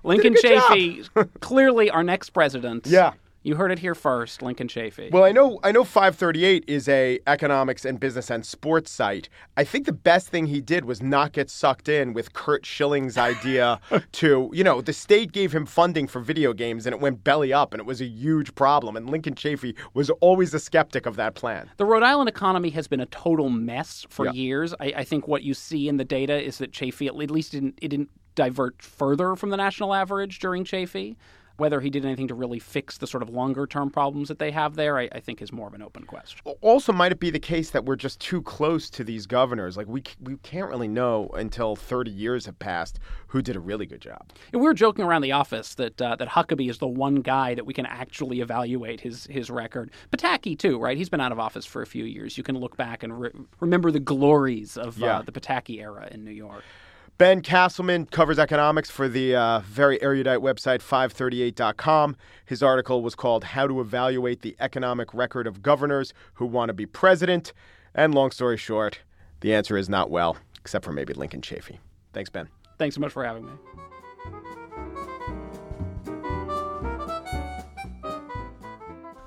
Lincoln 0.03 0.33
Chafee, 0.33 1.07
clearly 1.39 1.89
our 1.89 2.03
next 2.03 2.31
president. 2.31 2.87
Yeah. 2.87 3.13
You 3.41 3.55
heard 3.55 3.71
it 3.71 3.79
here 3.79 3.95
first, 3.95 4.41
Lincoln 4.41 4.67
Chafee. 4.67 5.11
Well, 5.11 5.23
I 5.23 5.31
know 5.31 5.59
I 5.63 5.71
know 5.71 5.85
538 5.85 6.65
is 6.67 6.89
a 6.89 7.19
economics 7.25 7.85
and 7.85 7.97
business 7.97 8.29
and 8.29 8.45
sports 8.45 8.91
site. 8.91 9.29
I 9.55 9.63
think 9.63 9.85
the 9.85 9.93
best 9.93 10.27
thing 10.27 10.47
he 10.47 10.59
did 10.59 10.83
was 10.83 11.01
not 11.01 11.31
get 11.31 11.49
sucked 11.49 11.87
in 11.87 12.11
with 12.11 12.33
Curt 12.33 12.65
Schilling's 12.65 13.17
idea 13.17 13.79
to, 14.11 14.49
you 14.53 14.63
know, 14.65 14.81
the 14.81 14.91
state 14.91 15.31
gave 15.31 15.55
him 15.55 15.65
funding 15.65 16.05
for 16.05 16.19
video 16.19 16.51
games 16.51 16.85
and 16.85 16.93
it 16.93 16.99
went 16.99 17.23
belly 17.23 17.53
up 17.53 17.73
and 17.73 17.79
it 17.79 17.85
was 17.85 18.01
a 18.01 18.05
huge 18.05 18.53
problem 18.55 18.97
and 18.97 19.09
Lincoln 19.09 19.35
Chafee 19.35 19.75
was 19.93 20.09
always 20.19 20.53
a 20.53 20.59
skeptic 20.59 21.05
of 21.05 21.15
that 21.15 21.35
plan. 21.35 21.69
The 21.77 21.85
Rhode 21.85 22.03
Island 22.03 22.27
economy 22.27 22.71
has 22.71 22.89
been 22.89 22.99
a 22.99 23.05
total 23.05 23.49
mess 23.49 24.05
for 24.09 24.25
yeah. 24.25 24.31
years. 24.33 24.73
I, 24.81 24.93
I, 24.97 25.03
think 25.05 25.27
what 25.29 25.43
you 25.43 25.53
see 25.53 25.87
in 25.87 25.95
the 25.95 26.05
data 26.05 26.41
is 26.41 26.57
that 26.57 26.73
Chafee 26.73 27.07
at 27.07 27.15
least 27.15 27.53
didn't 27.53 27.79
it 27.81 27.87
didn't 27.87 28.09
divert 28.35 28.81
further 28.81 29.35
from 29.35 29.49
the 29.49 29.57
national 29.57 29.93
average 29.93 30.39
during 30.39 30.65
Chafee. 30.65 31.15
Whether 31.59 31.81
he 31.81 31.89
did 31.89 32.05
anything 32.05 32.27
to 32.29 32.35
really 32.35 32.59
fix 32.59 32.97
the 32.97 33.07
sort 33.07 33.21
of 33.21 33.29
longer 33.29 33.67
term 33.67 33.89
problems 33.89 34.27
that 34.29 34.39
they 34.39 34.51
have 34.51 34.75
there, 34.75 34.97
I, 34.97 35.09
I, 35.11 35.19
think 35.19 35.41
is 35.41 35.51
more 35.51 35.67
of 35.67 35.73
an 35.73 35.81
open 35.81 36.05
question. 36.05 36.39
Also, 36.61 36.93
might 36.93 37.11
it 37.11 37.19
be 37.19 37.29
the 37.29 37.39
case 37.39 37.71
that 37.71 37.85
we're 37.85 37.95
just 37.95 38.19
too 38.19 38.41
close 38.41 38.89
to 38.91 39.03
these 39.03 39.25
governors? 39.25 39.75
Like, 39.77 39.87
we, 39.87 40.03
we 40.21 40.37
can't 40.37 40.69
really 40.69 40.87
know 40.87 41.29
until 41.33 41.75
30 41.75 42.11
years 42.11 42.45
have 42.45 42.57
passed 42.59 42.99
who 43.27 43.41
did 43.41 43.55
a 43.55 43.59
really 43.59 43.85
good 43.85 44.01
job. 44.01 44.31
And 44.51 44.61
we 44.61 44.67
were 44.67 44.73
joking 44.73 45.05
around 45.05 45.21
the 45.21 45.33
office 45.33 45.75
that 45.75 46.01
uh, 46.01 46.15
that 46.15 46.29
Huckabee 46.29 46.69
is 46.69 46.79
the 46.79 46.87
one 46.87 47.15
guy 47.15 47.53
that 47.53 47.65
we 47.65 47.73
can 47.73 47.85
actually 47.85 48.41
evaluate 48.41 49.01
his, 49.01 49.25
his 49.25 49.49
record. 49.49 49.91
Pataki, 50.11 50.57
too, 50.57 50.79
right? 50.79 50.97
He's 50.97 51.09
been 51.09 51.21
out 51.21 51.31
of 51.31 51.39
office 51.39 51.65
for 51.65 51.81
a 51.81 51.85
few 51.85 52.05
years. 52.05 52.37
You 52.37 52.43
can 52.43 52.57
look 52.57 52.77
back 52.77 53.03
and 53.03 53.19
re- 53.19 53.31
remember 53.59 53.91
the 53.91 53.99
glories 53.99 54.77
of 54.77 55.01
uh, 55.01 55.05
yeah. 55.05 55.17
uh, 55.19 55.21
the 55.21 55.31
Pataki 55.31 55.81
era 55.81 56.07
in 56.11 56.23
New 56.23 56.31
York. 56.31 56.63
Ben 57.19 57.41
Casselman 57.41 58.09
covers 58.09 58.39
economics 58.39 58.89
for 58.89 59.09
the 59.09 59.35
uh, 59.35 59.59
very 59.59 60.01
erudite 60.01 60.39
website 60.39 60.79
538.com. 60.79 62.15
His 62.45 62.63
article 62.63 63.01
was 63.01 63.13
called 63.13 63.43
How 63.43 63.67
to 63.67 63.81
Evaluate 63.81 64.41
the 64.41 64.55
Economic 64.61 65.13
Record 65.13 65.45
of 65.45 65.61
Governors 65.61 66.13
Who 66.35 66.45
Want 66.45 66.69
to 66.69 66.73
Be 66.73 66.85
President. 66.85 67.51
And 67.93 68.15
long 68.15 68.31
story 68.31 68.55
short, 68.55 69.01
the 69.41 69.53
answer 69.53 69.75
is 69.75 69.89
not 69.89 70.09
well, 70.09 70.37
except 70.61 70.85
for 70.85 70.93
maybe 70.93 71.13
Lincoln 71.13 71.41
Chafee. 71.41 71.79
Thanks, 72.13 72.29
Ben. 72.29 72.47
Thanks 72.77 72.95
so 72.95 73.01
much 73.01 73.11
for 73.11 73.25
having 73.25 73.45
me. 73.45 73.51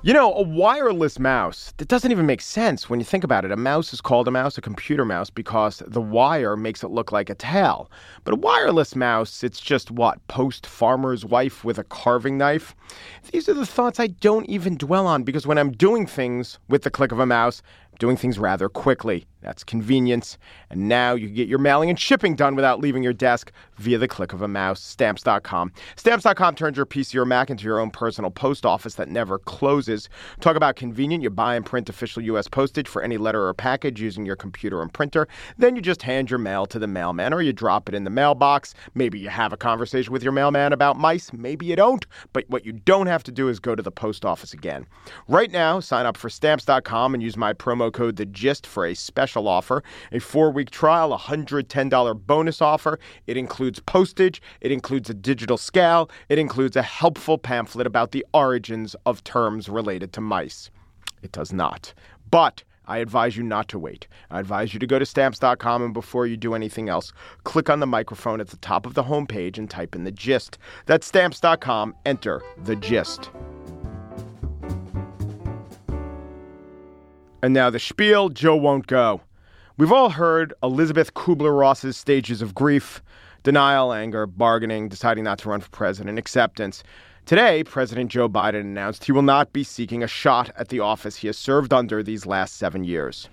You 0.05 0.11
know, 0.11 0.33
a 0.33 0.41
wireless 0.41 1.17
mouse, 1.17 1.73
that 1.77 1.87
doesn't 1.87 2.11
even 2.11 2.25
make 2.25 2.41
sense 2.41 2.89
when 2.89 2.99
you 2.99 3.05
think 3.05 3.23
about 3.23 3.45
it. 3.45 3.53
A 3.53 3.55
mouse 3.55 3.93
is 3.93 4.01
called 4.01 4.27
a 4.27 4.31
mouse, 4.31 4.57
a 4.57 4.61
computer 4.61 5.05
mouse, 5.05 5.29
because 5.29 5.81
the 5.87 6.01
wire 6.01 6.57
makes 6.57 6.83
it 6.83 6.89
look 6.89 7.13
like 7.13 7.29
a 7.29 7.35
tail. 7.35 7.89
But 8.25 8.33
a 8.33 8.35
wireless 8.35 8.97
mouse, 8.97 9.45
it's 9.45 9.61
just 9.61 9.91
what? 9.91 10.27
Post 10.27 10.65
farmer's 10.65 11.23
wife 11.23 11.63
with 11.63 11.79
a 11.79 11.85
carving 11.85 12.37
knife? 12.37 12.75
These 13.31 13.47
are 13.47 13.53
the 13.53 13.65
thoughts 13.65 13.97
I 13.97 14.07
don't 14.07 14.45
even 14.47 14.75
dwell 14.75 15.07
on 15.07 15.23
because 15.23 15.47
when 15.47 15.57
I'm 15.57 15.71
doing 15.71 16.05
things 16.05 16.59
with 16.67 16.81
the 16.81 16.91
click 16.91 17.13
of 17.13 17.19
a 17.19 17.25
mouse, 17.25 17.61
doing 17.99 18.17
things 18.17 18.39
rather 18.39 18.69
quickly. 18.69 19.25
That's 19.43 19.63
convenience. 19.63 20.37
And 20.69 20.87
now 20.87 21.15
you 21.15 21.27
can 21.27 21.35
get 21.35 21.49
your 21.49 21.59
mailing 21.59 21.89
and 21.89 21.99
shipping 21.99 22.35
done 22.35 22.55
without 22.55 22.79
leaving 22.79 23.03
your 23.03 23.13
desk 23.13 23.51
via 23.75 23.97
the 23.97 24.07
click 24.07 24.31
of 24.31 24.41
a 24.41 24.47
mouse. 24.47 24.81
Stamps.com. 24.81 25.73
Stamps.com 25.97 26.55
turns 26.55 26.77
your 26.77 26.85
PC 26.85 27.15
or 27.15 27.25
Mac 27.25 27.49
into 27.49 27.65
your 27.65 27.79
own 27.79 27.91
personal 27.91 28.31
post 28.31 28.65
office 28.65 28.95
that 28.95 29.09
never 29.09 29.37
closes. 29.37 30.07
Talk 30.39 30.55
about 30.55 30.77
convenient. 30.77 31.23
You 31.23 31.29
buy 31.29 31.55
and 31.55 31.65
print 31.65 31.89
official 31.89 32.23
U.S. 32.23 32.47
postage 32.47 32.87
for 32.87 33.01
any 33.01 33.17
letter 33.17 33.45
or 33.45 33.53
package 33.53 34.01
using 34.01 34.25
your 34.25 34.37
computer 34.37 34.81
and 34.81 34.91
printer. 34.93 35.27
Then 35.57 35.75
you 35.75 35.81
just 35.81 36.01
hand 36.01 36.29
your 36.29 36.39
mail 36.39 36.65
to 36.67 36.79
the 36.79 36.87
mailman 36.87 37.33
or 37.33 37.41
you 37.41 37.51
drop 37.51 37.89
it 37.89 37.95
in 37.95 38.05
the 38.05 38.09
mailbox. 38.09 38.73
Maybe 38.95 39.19
you 39.19 39.29
have 39.29 39.51
a 39.51 39.57
conversation 39.57 40.13
with 40.13 40.23
your 40.23 40.31
mailman 40.31 40.71
about 40.71 40.97
mice. 40.97 41.33
Maybe 41.33 41.65
you 41.65 41.75
don't. 41.75 42.05
But 42.31 42.45
what 42.49 42.65
you 42.65 42.71
don't 42.71 43.07
have 43.07 43.23
to 43.23 43.31
do 43.31 43.49
is 43.49 43.59
go 43.59 43.75
to 43.75 43.83
the 43.83 43.91
post 43.91 44.23
office 44.23 44.53
again. 44.53 44.87
Right 45.27 45.51
now, 45.51 45.81
sign 45.81 46.05
up 46.05 46.15
for 46.15 46.29
Stamps.com 46.29 47.13
and 47.13 47.21
use 47.21 47.35
my 47.35 47.51
promo 47.51 47.82
code 47.91 48.15
The 48.15 48.25
Gist 48.25 48.67
for 48.67 48.85
a 48.85 48.93
special 48.93 49.47
offer 49.47 49.83
a 50.11 50.19
four 50.19 50.51
week 50.51 50.71
trial, 50.71 51.13
a 51.13 51.17
$110 51.17 52.25
bonus 52.25 52.61
offer. 52.61 52.99
It 53.27 53.37
includes 53.37 53.79
postage, 53.79 54.41
it 54.61 54.71
includes 54.71 55.09
a 55.09 55.13
digital 55.13 55.57
scale, 55.57 56.09
it 56.29 56.39
includes 56.39 56.75
a 56.75 56.81
helpful 56.81 57.37
pamphlet 57.37 57.87
about 57.87 58.11
the 58.11 58.25
origins 58.33 58.95
of 59.05 59.23
terms 59.23 59.69
related 59.69 60.13
to 60.13 60.21
mice. 60.21 60.69
It 61.21 61.31
does 61.31 61.53
not. 61.53 61.93
But 62.29 62.63
I 62.85 62.97
advise 62.97 63.37
you 63.37 63.43
not 63.43 63.67
to 63.69 63.79
wait. 63.79 64.07
I 64.29 64.39
advise 64.39 64.73
you 64.73 64.79
to 64.79 64.87
go 64.87 64.99
to 64.99 65.05
stamps.com 65.05 65.81
and 65.81 65.93
before 65.93 66.27
you 66.27 66.35
do 66.35 66.53
anything 66.53 66.89
else, 66.89 67.13
click 67.43 67.69
on 67.69 67.79
the 67.79 67.87
microphone 67.87 68.41
at 68.41 68.49
the 68.49 68.57
top 68.57 68.85
of 68.85 68.93
the 68.93 69.03
homepage 69.03 69.57
and 69.57 69.69
type 69.69 69.95
in 69.95 70.03
the 70.03 70.11
gist. 70.11 70.57
That's 70.85 71.07
stamps.com. 71.07 71.95
Enter 72.05 72.41
the 72.63 72.75
gist. 72.75 73.29
And 77.43 77.53
now 77.53 77.69
the 77.69 77.77
spiel 77.77 78.29
Joe 78.29 78.55
won't 78.55 78.87
go. 78.87 79.19
We've 79.75 79.91
all 79.91 80.11
heard 80.11 80.53
Elizabeth 80.63 81.13
Kubler 81.13 81.59
Ross's 81.59 81.97
stages 81.97 82.41
of 82.41 82.55
grief 82.55 83.03
denial, 83.43 83.91
anger, 83.91 84.25
bargaining, 84.25 84.87
deciding 84.87 85.25
not 85.25 85.39
to 85.39 85.49
run 85.49 85.59
for 85.59 85.69
president, 85.71 86.17
acceptance. 86.17 86.85
Today, 87.25 87.65
President 87.65 88.09
Joe 88.09 88.29
Biden 88.29 88.61
announced 88.61 89.03
he 89.03 89.11
will 89.11 89.23
not 89.23 89.51
be 89.51 89.65
seeking 89.65 90.03
a 90.03 90.07
shot 90.07 90.51
at 90.55 90.69
the 90.69 90.79
office 90.79 91.17
he 91.17 91.27
has 91.27 91.37
served 91.37 91.73
under 91.73 92.01
these 92.01 92.25
last 92.25 92.55
seven 92.55 92.85
years. 92.85 93.27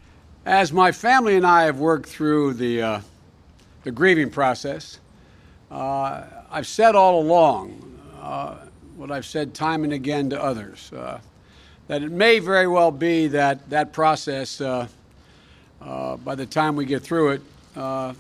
As 0.45 0.73
my 0.73 0.91
family 0.91 1.37
and 1.37 1.47
I 1.47 1.63
have 1.63 1.79
worked 1.79 2.09
through 2.09 2.55
the, 2.55 2.83
uh, 2.83 3.01
the 3.85 3.93
grieving 3.93 4.29
process, 4.29 4.99
uh, 5.71 6.25
I've 6.51 6.67
said 6.67 6.97
all 6.97 7.21
along 7.21 8.01
uh, 8.21 8.57
what 8.97 9.13
I've 9.13 9.27
said 9.27 9.55
time 9.55 9.85
and 9.85 9.93
again 9.93 10.31
to 10.31 10.43
others. 10.43 10.93
Uh, 10.93 11.21
that 11.91 12.05
it 12.05 12.13
may 12.13 12.39
very 12.39 12.69
well 12.69 12.93
be 12.93 13.27
that 13.27 13.69
that 13.69 13.93
process, 13.93 14.61
uh, 14.61 14.87
uh, 15.83 16.17
by 16.19 16.37
the 16.37 16.47
time 16.47 16.77
we 16.77 16.85
get 16.85 17.03
through 17.03 17.31
it, 17.31 17.43
uh, 17.75 18.15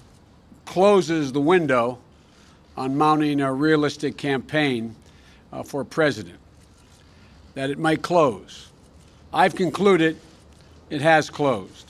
closes 0.64 1.30
the 1.30 1.40
window 1.40 1.96
on 2.76 2.98
mounting 2.98 3.40
a 3.40 3.52
realistic 3.52 4.16
campaign 4.16 4.92
uh, 5.52 5.62
for 5.62 5.84
president. 5.84 6.40
That 7.54 7.70
it 7.70 7.78
might 7.78 8.02
close. 8.02 8.66
I've 9.32 9.54
concluded 9.54 10.18
it 10.90 11.00
has 11.00 11.30
closed. 11.30 11.89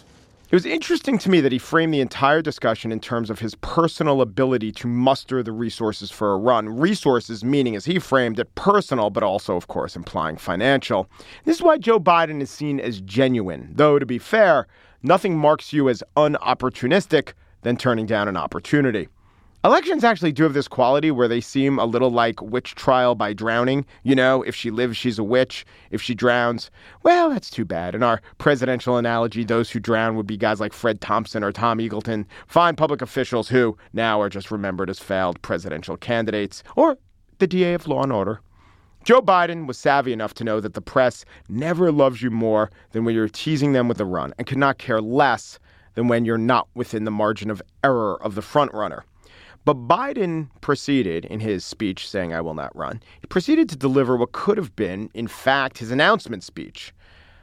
It 0.50 0.56
was 0.56 0.66
interesting 0.66 1.16
to 1.18 1.30
me 1.30 1.40
that 1.42 1.52
he 1.52 1.58
framed 1.58 1.94
the 1.94 2.00
entire 2.00 2.42
discussion 2.42 2.90
in 2.90 2.98
terms 2.98 3.30
of 3.30 3.38
his 3.38 3.54
personal 3.54 4.20
ability 4.20 4.72
to 4.72 4.88
muster 4.88 5.44
the 5.44 5.52
resources 5.52 6.10
for 6.10 6.32
a 6.32 6.36
run. 6.36 6.68
Resources 6.68 7.44
meaning, 7.44 7.76
as 7.76 7.84
he 7.84 8.00
framed 8.00 8.40
it, 8.40 8.52
personal, 8.56 9.10
but 9.10 9.22
also, 9.22 9.54
of 9.54 9.68
course, 9.68 9.94
implying 9.94 10.36
financial. 10.36 11.08
This 11.44 11.58
is 11.58 11.62
why 11.62 11.78
Joe 11.78 12.00
Biden 12.00 12.40
is 12.40 12.50
seen 12.50 12.80
as 12.80 13.00
genuine. 13.00 13.70
Though, 13.76 14.00
to 14.00 14.06
be 14.06 14.18
fair, 14.18 14.66
nothing 15.04 15.38
marks 15.38 15.72
you 15.72 15.88
as 15.88 16.02
unopportunistic 16.16 17.34
than 17.62 17.76
turning 17.76 18.06
down 18.06 18.26
an 18.26 18.36
opportunity. 18.36 19.06
Elections 19.62 20.04
actually 20.04 20.32
do 20.32 20.44
have 20.44 20.54
this 20.54 20.68
quality 20.68 21.10
where 21.10 21.28
they 21.28 21.42
seem 21.42 21.78
a 21.78 21.84
little 21.84 22.08
like 22.08 22.40
witch 22.40 22.74
trial 22.76 23.14
by 23.14 23.34
drowning. 23.34 23.84
You 24.04 24.14
know, 24.14 24.42
if 24.44 24.56
she 24.56 24.70
lives, 24.70 24.96
she's 24.96 25.18
a 25.18 25.22
witch. 25.22 25.66
If 25.90 26.00
she 26.00 26.14
drowns, 26.14 26.70
well, 27.02 27.28
that's 27.28 27.50
too 27.50 27.66
bad. 27.66 27.94
In 27.94 28.02
our 28.02 28.22
presidential 28.38 28.96
analogy, 28.96 29.44
those 29.44 29.70
who 29.70 29.78
drown 29.78 30.16
would 30.16 30.26
be 30.26 30.38
guys 30.38 30.60
like 30.60 30.72
Fred 30.72 31.02
Thompson 31.02 31.44
or 31.44 31.52
Tom 31.52 31.76
Eagleton, 31.78 32.24
fine 32.46 32.74
public 32.74 33.02
officials 33.02 33.50
who 33.50 33.76
now 33.92 34.18
are 34.22 34.30
just 34.30 34.50
remembered 34.50 34.88
as 34.88 34.98
failed 34.98 35.42
presidential 35.42 35.98
candidates, 35.98 36.62
or 36.74 36.96
the 37.36 37.46
DA 37.46 37.74
of 37.74 37.86
Law 37.86 38.02
and 38.02 38.14
Order. 38.14 38.40
Joe 39.04 39.20
Biden 39.20 39.66
was 39.66 39.76
savvy 39.76 40.14
enough 40.14 40.32
to 40.34 40.44
know 40.44 40.60
that 40.60 40.72
the 40.72 40.80
press 40.80 41.26
never 41.50 41.92
loves 41.92 42.22
you 42.22 42.30
more 42.30 42.70
than 42.92 43.04
when 43.04 43.14
you're 43.14 43.28
teasing 43.28 43.74
them 43.74 43.88
with 43.88 44.00
a 44.00 44.06
run 44.06 44.32
and 44.38 44.46
could 44.46 44.56
not 44.56 44.78
care 44.78 45.02
less 45.02 45.58
than 45.96 46.08
when 46.08 46.24
you're 46.24 46.38
not 46.38 46.66
within 46.74 47.04
the 47.04 47.10
margin 47.10 47.50
of 47.50 47.60
error 47.84 48.16
of 48.22 48.34
the 48.34 48.40
frontrunner. 48.40 49.02
But 49.64 49.88
Biden 49.88 50.48
proceeded 50.62 51.26
in 51.26 51.40
his 51.40 51.64
speech 51.64 52.08
saying, 52.08 52.32
I 52.32 52.40
will 52.40 52.54
not 52.54 52.74
run. 52.74 53.02
He 53.20 53.26
proceeded 53.26 53.68
to 53.68 53.76
deliver 53.76 54.16
what 54.16 54.32
could 54.32 54.56
have 54.56 54.74
been, 54.74 55.10
in 55.12 55.28
fact, 55.28 55.78
his 55.78 55.90
announcement 55.90 56.42
speech. 56.42 56.94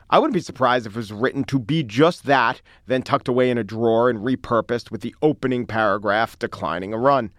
I 0.10 0.20
wouldn't 0.20 0.34
be 0.34 0.40
surprised 0.40 0.88
if 0.88 0.94
it 0.94 0.98
was 0.98 1.12
written 1.12 1.44
to 1.46 1.60
be 1.60 1.84
just 1.84 2.26
that, 2.26 2.62
then 2.88 3.04
tucked 3.04 3.28
away 3.28 3.50
in 3.50 3.58
a 3.58 3.64
drawer 3.64 4.10
and 4.10 4.20
repurposed 4.20 4.90
with 4.90 5.02
the 5.02 5.14
opening 5.22 5.66
paragraph 5.66 6.40
declining 6.40 6.94
a 6.94 6.98
run. 6.98 7.30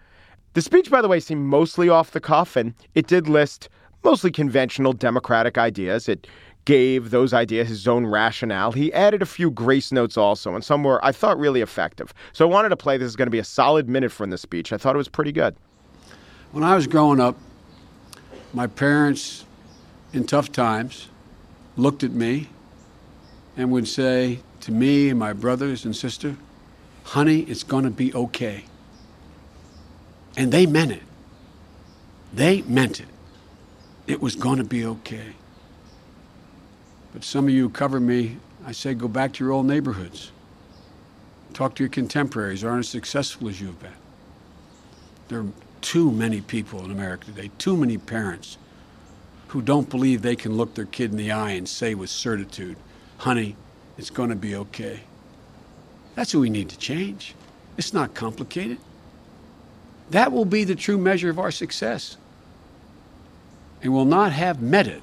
The 0.52 0.62
speech, 0.62 0.90
by 0.90 1.02
the 1.02 1.08
way, 1.08 1.18
seemed 1.18 1.46
mostly 1.46 1.88
off 1.88 2.10
the 2.10 2.20
cuff, 2.20 2.56
and 2.56 2.74
it 2.94 3.06
did 3.06 3.28
list 3.28 3.68
mostly 4.04 4.30
conventional 4.30 4.92
Democratic 4.92 5.58
ideas. 5.58 6.08
It 6.08 6.26
gave 6.68 7.08
those 7.08 7.32
ideas 7.32 7.66
his 7.66 7.88
own 7.88 8.04
rationale. 8.04 8.72
He 8.72 8.92
added 8.92 9.22
a 9.22 9.26
few 9.26 9.50
grace 9.50 9.90
notes 9.90 10.18
also, 10.18 10.54
and 10.54 10.62
some 10.62 10.84
were, 10.84 11.02
I 11.02 11.12
thought, 11.12 11.38
really 11.38 11.62
effective. 11.62 12.12
So 12.34 12.46
I 12.46 12.52
wanted 12.52 12.68
to 12.68 12.76
play. 12.76 12.98
This 12.98 13.06
is 13.06 13.16
going 13.16 13.26
to 13.26 13.30
be 13.30 13.38
a 13.38 13.44
solid 13.44 13.88
minute 13.88 14.12
from 14.12 14.28
the 14.28 14.36
speech. 14.36 14.70
I 14.70 14.76
thought 14.76 14.94
it 14.94 14.98
was 14.98 15.08
pretty 15.08 15.32
good. 15.32 15.56
When 16.52 16.62
I 16.62 16.74
was 16.76 16.86
growing 16.86 17.20
up, 17.20 17.38
my 18.52 18.66
parents, 18.66 19.46
in 20.12 20.26
tough 20.26 20.52
times, 20.52 21.08
looked 21.78 22.04
at 22.04 22.10
me 22.10 22.50
and 23.56 23.70
would 23.70 23.88
say 23.88 24.40
to 24.60 24.70
me 24.70 25.08
and 25.08 25.18
my 25.18 25.32
brothers 25.32 25.86
and 25.86 25.96
sister, 25.96 26.36
honey, 27.02 27.40
it's 27.44 27.62
going 27.62 27.84
to 27.84 27.90
be 27.90 28.12
okay. 28.12 28.66
And 30.36 30.52
they 30.52 30.66
meant 30.66 30.92
it. 30.92 31.02
They 32.34 32.60
meant 32.60 33.00
it. 33.00 33.08
It 34.06 34.20
was 34.20 34.36
going 34.36 34.58
to 34.58 34.64
be 34.64 34.84
okay. 34.84 35.32
But 37.18 37.24
some 37.24 37.48
of 37.48 37.50
you 37.50 37.68
cover 37.68 37.98
me, 37.98 38.36
I 38.64 38.70
say 38.70 38.94
go 38.94 39.08
back 39.08 39.32
to 39.32 39.44
your 39.44 39.52
old 39.52 39.66
neighborhoods. 39.66 40.30
Talk 41.52 41.74
to 41.74 41.82
your 41.82 41.90
contemporaries, 41.90 42.62
aren't 42.62 42.84
as 42.84 42.88
successful 42.88 43.48
as 43.48 43.60
you've 43.60 43.80
been. 43.80 43.90
There 45.26 45.40
are 45.40 45.52
too 45.80 46.12
many 46.12 46.40
people 46.40 46.84
in 46.84 46.92
America 46.92 47.24
today, 47.24 47.50
too 47.58 47.76
many 47.76 47.98
parents 47.98 48.56
who 49.48 49.60
don't 49.60 49.90
believe 49.90 50.22
they 50.22 50.36
can 50.36 50.56
look 50.56 50.76
their 50.76 50.84
kid 50.84 51.10
in 51.10 51.16
the 51.16 51.32
eye 51.32 51.50
and 51.50 51.68
say 51.68 51.92
with 51.96 52.08
certitude, 52.08 52.76
honey, 53.16 53.56
it's 53.96 54.10
going 54.10 54.30
to 54.30 54.36
be 54.36 54.54
okay. 54.54 55.00
That's 56.14 56.32
what 56.32 56.42
we 56.42 56.50
need 56.50 56.68
to 56.68 56.78
change. 56.78 57.34
It's 57.76 57.92
not 57.92 58.14
complicated. 58.14 58.78
That 60.10 60.30
will 60.30 60.44
be 60.44 60.62
the 60.62 60.76
true 60.76 60.98
measure 60.98 61.30
of 61.30 61.40
our 61.40 61.50
success. 61.50 62.16
And 63.82 63.92
we'll 63.92 64.04
not 64.04 64.30
have 64.30 64.62
met 64.62 64.86
it 64.86 65.02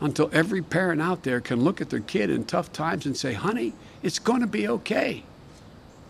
until 0.00 0.30
every 0.32 0.62
parent 0.62 1.00
out 1.00 1.22
there 1.22 1.40
can 1.40 1.62
look 1.62 1.80
at 1.80 1.90
their 1.90 2.00
kid 2.00 2.30
in 2.30 2.44
tough 2.44 2.72
times 2.72 3.06
and 3.06 3.16
say, 3.16 3.32
honey, 3.32 3.72
it's 4.02 4.18
going 4.18 4.40
to 4.40 4.46
be 4.46 4.68
okay, 4.68 5.22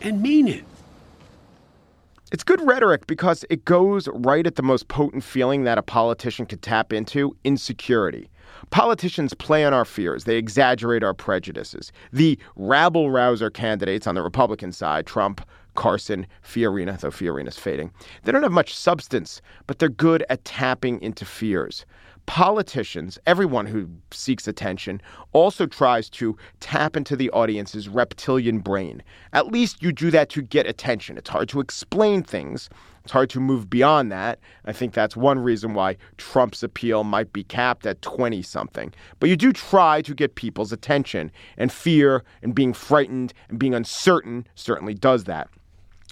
and 0.01 0.23
mean 0.23 0.49
it. 0.49 0.65
It's 2.33 2.45
good 2.45 2.61
rhetoric 2.65 3.09
because 3.09 3.45
it 3.51 3.65
goes 3.65 4.07
right 4.09 4.47
at 4.47 4.55
the 4.55 4.63
most 4.63 4.87
potent 4.87 5.25
feeling 5.25 5.65
that 5.65 5.79
a 5.79 5.83
politician 5.83 6.47
could 6.47 6.63
tap 6.63 6.93
into 6.93 7.37
insecurity. 7.43 8.31
Politicians 8.71 9.35
play 9.35 9.65
on 9.65 9.75
our 9.75 9.85
fears. 9.85 10.25
They 10.25 10.37
exaggerate 10.37 11.03
our 11.03 11.15
prejudices. 11.15 11.91
The 12.13 12.39
rabble 12.55 13.11
rouser 13.11 13.51
candidates 13.51 14.07
on 14.07 14.15
the 14.15 14.23
Republican 14.23 14.71
side, 14.71 15.07
Trump, 15.07 15.45
Carson, 15.75 16.27
Fiorina, 16.45 17.01
though 17.01 17.11
Fiorina's 17.11 17.59
fading, 17.59 17.91
they 18.23 18.31
don't 18.31 18.43
have 18.43 18.53
much 18.53 18.77
substance, 18.77 19.41
but 19.67 19.79
they're 19.79 19.89
good 19.89 20.25
at 20.29 20.45
tapping 20.45 21.01
into 21.03 21.25
fears. 21.25 21.85
Politicians, 22.31 23.19
everyone 23.27 23.67
who 23.67 23.89
seeks 24.13 24.47
attention, 24.47 25.03
also 25.33 25.67
tries 25.67 26.09
to 26.11 26.37
tap 26.61 26.97
into 26.97 27.17
the 27.17 27.29
audience's 27.31 27.89
reptilian 27.89 28.61
brain. 28.61 29.03
At 29.33 29.49
least 29.49 29.83
you 29.83 29.91
do 29.91 30.13
that 30.13 30.29
to 30.31 30.41
get 30.41 30.65
attention. 30.65 31.19
It's 31.19 31.29
hard 31.29 31.49
to 31.49 31.59
explain 31.59 32.23
things. 32.23 32.71
It's 33.03 33.11
hard 33.11 33.31
to 33.31 33.41
move 33.41 33.69
beyond 33.69 34.13
that. 34.13 34.39
I 34.65 34.73
think 34.73 34.95
that's 34.95 35.17
one 35.17 35.41
reason 35.41 35.75
why 35.75 35.97
Trump's 36.19 36.63
appeal 36.63 37.03
might 37.03 37.33
be 37.33 37.43
capped 37.43 37.85
at 37.85 38.01
20 38.01 38.43
something. 38.43 38.95
But 39.19 39.29
you 39.29 39.35
do 39.35 39.53
try 39.53 40.01
to 40.03 40.15
get 40.15 40.37
people's 40.37 40.71
attention, 40.71 41.33
and 41.57 41.73
fear 41.73 42.23
and 42.43 42.55
being 42.55 42.75
frightened 42.75 43.35
and 43.49 43.59
being 43.59 43.75
uncertain 43.75 44.47
certainly 44.55 44.95
does 44.95 45.25
that. 45.25 45.49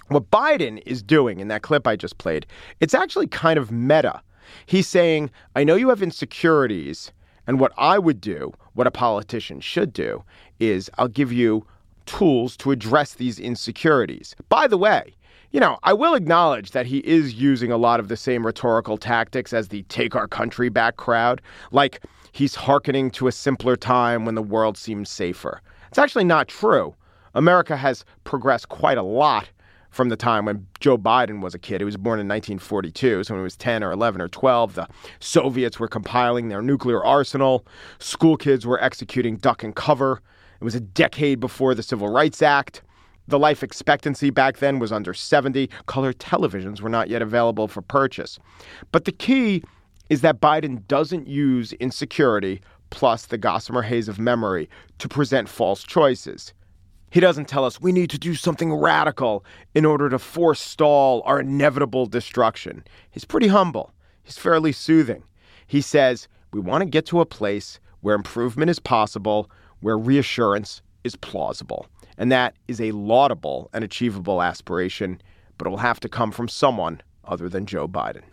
What 0.09 0.29
Biden 0.31 0.83
is 0.85 1.01
doing 1.01 1.39
in 1.39 1.47
that 1.47 1.61
clip 1.61 1.87
I 1.87 1.95
just 1.95 2.17
played, 2.17 2.45
it's 2.81 2.93
actually 2.93 3.27
kind 3.27 3.57
of 3.57 3.71
meta. 3.71 4.21
He's 4.65 4.87
saying, 4.87 5.31
I 5.55 5.63
know 5.63 5.75
you 5.75 5.89
have 5.89 6.03
insecurities, 6.03 7.11
and 7.47 7.59
what 7.59 7.71
I 7.77 7.97
would 7.97 8.21
do, 8.21 8.53
what 8.73 8.87
a 8.87 8.91
politician 8.91 9.59
should 9.59 9.93
do, 9.93 10.23
is 10.59 10.89
I'll 10.97 11.07
give 11.07 11.31
you 11.31 11.65
tools 12.05 12.57
to 12.57 12.71
address 12.71 13.13
these 13.13 13.39
insecurities. 13.39 14.35
By 14.49 14.67
the 14.67 14.77
way, 14.77 15.15
you 15.51 15.59
know, 15.59 15.79
I 15.83 15.93
will 15.93 16.13
acknowledge 16.13 16.71
that 16.71 16.85
he 16.85 16.99
is 16.99 17.33
using 17.33 17.71
a 17.71 17.77
lot 17.77 17.99
of 17.99 18.07
the 18.07 18.17
same 18.17 18.45
rhetorical 18.45 18.97
tactics 18.97 19.51
as 19.51 19.69
the 19.69 19.83
take 19.83 20.15
our 20.15 20.27
country 20.27 20.69
back 20.69 20.97
crowd. 20.97 21.41
Like 21.71 22.03
he's 22.31 22.55
hearkening 22.55 23.09
to 23.11 23.27
a 23.27 23.31
simpler 23.31 23.75
time 23.75 24.25
when 24.25 24.35
the 24.35 24.43
world 24.43 24.77
seemed 24.77 25.07
safer. 25.07 25.61
It's 25.87 25.97
actually 25.97 26.25
not 26.25 26.47
true. 26.47 26.95
America 27.33 27.75
has 27.77 28.05
progressed 28.23 28.69
quite 28.69 28.97
a 28.97 29.03
lot 29.03 29.49
from 29.89 30.09
the 30.09 30.15
time 30.15 30.45
when 30.45 30.67
Joe 30.79 30.97
Biden 30.97 31.41
was 31.41 31.53
a 31.53 31.59
kid. 31.59 31.81
He 31.81 31.85
was 31.85 31.97
born 31.97 32.19
in 32.19 32.27
1942. 32.27 33.23
So 33.23 33.33
when 33.33 33.41
he 33.41 33.43
was 33.43 33.57
10 33.57 33.83
or 33.83 33.91
11 33.91 34.21
or 34.21 34.27
12, 34.27 34.75
the 34.75 34.87
Soviets 35.19 35.79
were 35.79 35.87
compiling 35.87 36.49
their 36.49 36.61
nuclear 36.61 37.03
arsenal. 37.03 37.65
School 37.99 38.37
kids 38.37 38.65
were 38.65 38.81
executing 38.83 39.37
duck 39.37 39.63
and 39.63 39.75
cover. 39.75 40.21
It 40.59 40.63
was 40.63 40.75
a 40.75 40.79
decade 40.79 41.39
before 41.39 41.73
the 41.73 41.83
Civil 41.83 42.09
Rights 42.09 42.41
Act. 42.41 42.81
The 43.27 43.39
life 43.39 43.63
expectancy 43.63 44.31
back 44.31 44.57
then 44.57 44.79
was 44.79 44.91
under 44.91 45.13
70. 45.13 45.69
Color 45.85 46.13
televisions 46.13 46.81
were 46.81 46.89
not 46.89 47.09
yet 47.09 47.21
available 47.21 47.67
for 47.67 47.81
purchase. 47.81 48.39
But 48.91 49.05
the 49.05 49.11
key 49.11 49.63
is 50.09 50.21
that 50.21 50.41
Biden 50.41 50.85
doesn't 50.87 51.27
use 51.27 51.73
insecurity 51.73 52.61
plus 52.89 53.27
the 53.27 53.37
gossamer 53.37 53.83
haze 53.83 54.07
of 54.07 54.19
memory 54.19 54.69
to 54.97 55.07
present 55.07 55.47
false 55.47 55.83
choices. 55.83 56.53
He 57.11 57.19
doesn't 57.19 57.47
tell 57.47 57.65
us 57.65 57.81
we 57.81 57.91
need 57.91 58.09
to 58.11 58.19
do 58.19 58.35
something 58.35 58.73
radical 58.73 59.43
in 59.73 59.85
order 59.85 60.09
to 60.09 60.19
forestall 60.19 61.21
our 61.25 61.39
inevitable 61.39 62.05
destruction. 62.05 62.83
He's 63.09 63.25
pretty 63.25 63.47
humble. 63.47 63.91
He's 64.23 64.37
fairly 64.37 64.71
soothing. 64.71 65.23
He 65.65 65.81
says 65.81 66.27
we 66.51 66.59
want 66.59 66.81
to 66.81 66.89
get 66.89 67.05
to 67.07 67.21
a 67.21 67.25
place 67.25 67.79
where 68.01 68.15
improvement 68.15 68.69
is 68.69 68.79
possible, 68.79 69.49
where 69.81 69.97
reassurance 69.97 70.81
is 71.03 71.15
plausible. 71.15 71.87
And 72.17 72.31
that 72.31 72.55
is 72.67 72.81
a 72.81 72.91
laudable 72.91 73.69
and 73.73 73.83
achievable 73.83 74.41
aspiration, 74.41 75.21
but 75.57 75.67
it 75.67 75.69
will 75.69 75.77
have 75.77 75.99
to 76.01 76.09
come 76.09 76.31
from 76.31 76.47
someone 76.47 77.01
other 77.25 77.49
than 77.49 77.65
Joe 77.65 77.87
Biden. 77.87 78.23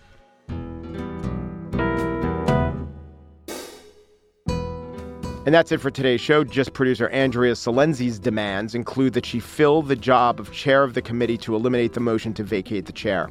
And 5.47 5.55
that's 5.55 5.71
it 5.71 5.81
for 5.81 5.93
today's 5.93 6.21
show. 6.21 6.43
Gist 6.43 6.73
producer 6.73 7.09
Andrea 7.11 7.53
Silenzi's 7.53 8.19
demands 8.19 8.75
include 8.75 9.13
that 9.13 9.25
she 9.25 9.39
fill 9.39 9.81
the 9.81 9.95
job 9.95 10.41
of 10.41 10.51
chair 10.51 10.83
of 10.83 10.95
the 10.95 11.01
committee 11.01 11.39
to 11.39 11.55
eliminate 11.55 11.93
the 11.93 12.01
motion 12.01 12.35
to 12.35 12.43
vacate 12.43 12.87
the 12.87 12.93
chair. 12.93 13.31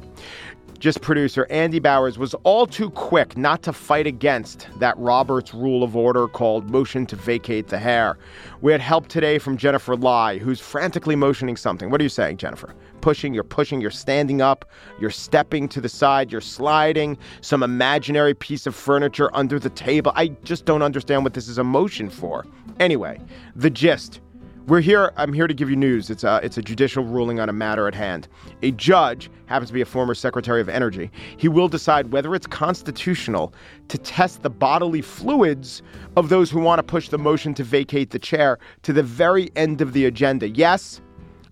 Gist 0.78 1.02
producer 1.02 1.46
Andy 1.50 1.78
Bowers 1.78 2.16
was 2.18 2.32
all 2.42 2.66
too 2.66 2.88
quick 2.88 3.36
not 3.36 3.62
to 3.64 3.72
fight 3.72 4.06
against 4.06 4.66
that 4.78 4.96
Roberts 4.96 5.52
rule 5.52 5.82
of 5.82 5.94
order 5.94 6.26
called 6.26 6.70
motion 6.70 7.04
to 7.04 7.16
vacate 7.16 7.68
the 7.68 7.78
hair. 7.78 8.16
We 8.62 8.72
had 8.72 8.80
help 8.80 9.08
today 9.08 9.38
from 9.38 9.58
Jennifer 9.58 9.94
Lai, 9.94 10.38
who's 10.38 10.58
frantically 10.58 11.16
motioning 11.16 11.58
something. 11.58 11.90
What 11.90 12.00
are 12.00 12.04
you 12.04 12.08
saying, 12.08 12.38
Jennifer? 12.38 12.74
Pushing, 13.06 13.32
you're 13.34 13.44
pushing, 13.44 13.80
you're 13.80 13.92
standing 13.92 14.42
up, 14.42 14.64
you're 14.98 15.12
stepping 15.12 15.68
to 15.68 15.80
the 15.80 15.88
side, 15.88 16.32
you're 16.32 16.40
sliding 16.40 17.16
some 17.40 17.62
imaginary 17.62 18.34
piece 18.34 18.66
of 18.66 18.74
furniture 18.74 19.30
under 19.32 19.60
the 19.60 19.70
table. 19.70 20.10
I 20.16 20.30
just 20.42 20.64
don't 20.64 20.82
understand 20.82 21.22
what 21.22 21.32
this 21.32 21.46
is 21.46 21.56
a 21.56 21.62
motion 21.62 22.10
for. 22.10 22.44
Anyway, 22.80 23.20
the 23.54 23.70
gist. 23.70 24.18
We're 24.66 24.80
here. 24.80 25.12
I'm 25.16 25.32
here 25.32 25.46
to 25.46 25.54
give 25.54 25.70
you 25.70 25.76
news. 25.76 26.10
It's 26.10 26.24
a, 26.24 26.40
it's 26.42 26.58
a 26.58 26.62
judicial 26.62 27.04
ruling 27.04 27.38
on 27.38 27.48
a 27.48 27.52
matter 27.52 27.86
at 27.86 27.94
hand. 27.94 28.26
A 28.62 28.72
judge 28.72 29.30
happens 29.44 29.68
to 29.68 29.74
be 29.74 29.82
a 29.82 29.86
former 29.86 30.12
Secretary 30.12 30.60
of 30.60 30.68
Energy. 30.68 31.08
He 31.36 31.46
will 31.46 31.68
decide 31.68 32.10
whether 32.10 32.34
it's 32.34 32.48
constitutional 32.48 33.54
to 33.86 33.98
test 33.98 34.42
the 34.42 34.50
bodily 34.50 35.00
fluids 35.00 35.80
of 36.16 36.28
those 36.28 36.50
who 36.50 36.58
want 36.58 36.80
to 36.80 36.82
push 36.82 37.10
the 37.10 37.18
motion 37.18 37.54
to 37.54 37.62
vacate 37.62 38.10
the 38.10 38.18
chair 38.18 38.58
to 38.82 38.92
the 38.92 39.04
very 39.04 39.52
end 39.54 39.80
of 39.80 39.92
the 39.92 40.06
agenda. 40.06 40.48
Yes, 40.48 41.00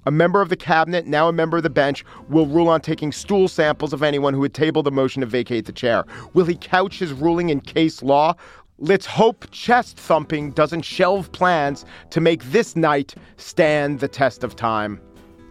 a 0.07 0.11
member 0.11 0.41
of 0.41 0.49
the 0.49 0.57
cabinet, 0.57 1.07
now 1.07 1.29
a 1.29 1.33
member 1.33 1.57
of 1.57 1.63
the 1.63 1.71
bench, 1.71 2.05
will 2.29 2.47
rule 2.47 2.69
on 2.69 2.81
taking 2.81 3.13
stool 3.13 3.49
samples 3.49 3.93
of 3.93 4.03
anyone 4.03 4.35
who 4.35 4.41
would 4.41 4.55
table 4.55 4.83
the 4.83 4.91
motion 4.91 5.21
to 5.21 5.27
vacate 5.27 5.67
the 5.67 5.73
chair. 5.73 6.05
Will 6.35 6.45
he 6.45 6.57
couch 6.57 6.99
his 6.99 7.13
ruling 7.13 7.51
in 7.51 7.61
case 7.61 8.03
law? 8.03 8.35
Let's 8.79 9.07
hope 9.07 9.47
chest 9.51 9.97
thumping 9.97 10.51
doesn't 10.51 10.83
shelve 10.83 11.31
plans 11.33 11.85
to 12.11 12.21
make 12.21 12.43
this 12.45 12.75
night 12.75 13.15
stand 13.37 14.01
the 14.01 14.09
test 14.09 14.43
of 14.43 14.57
time. 14.57 15.01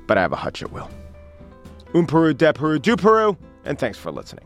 But 0.08 0.18
I 0.18 0.22
have 0.22 0.34
a 0.34 0.38
hunch 0.38 0.62
it 0.62 0.72
will. 0.72 0.90
Um 1.96 2.06
Peru, 2.06 2.34
de 2.34 2.52
Peru, 2.54 2.80
du 2.80 2.98
Peru, 2.98 3.38
and 3.66 3.80
thanks 3.80 3.98
for 3.98 4.12
listening. 4.12 4.46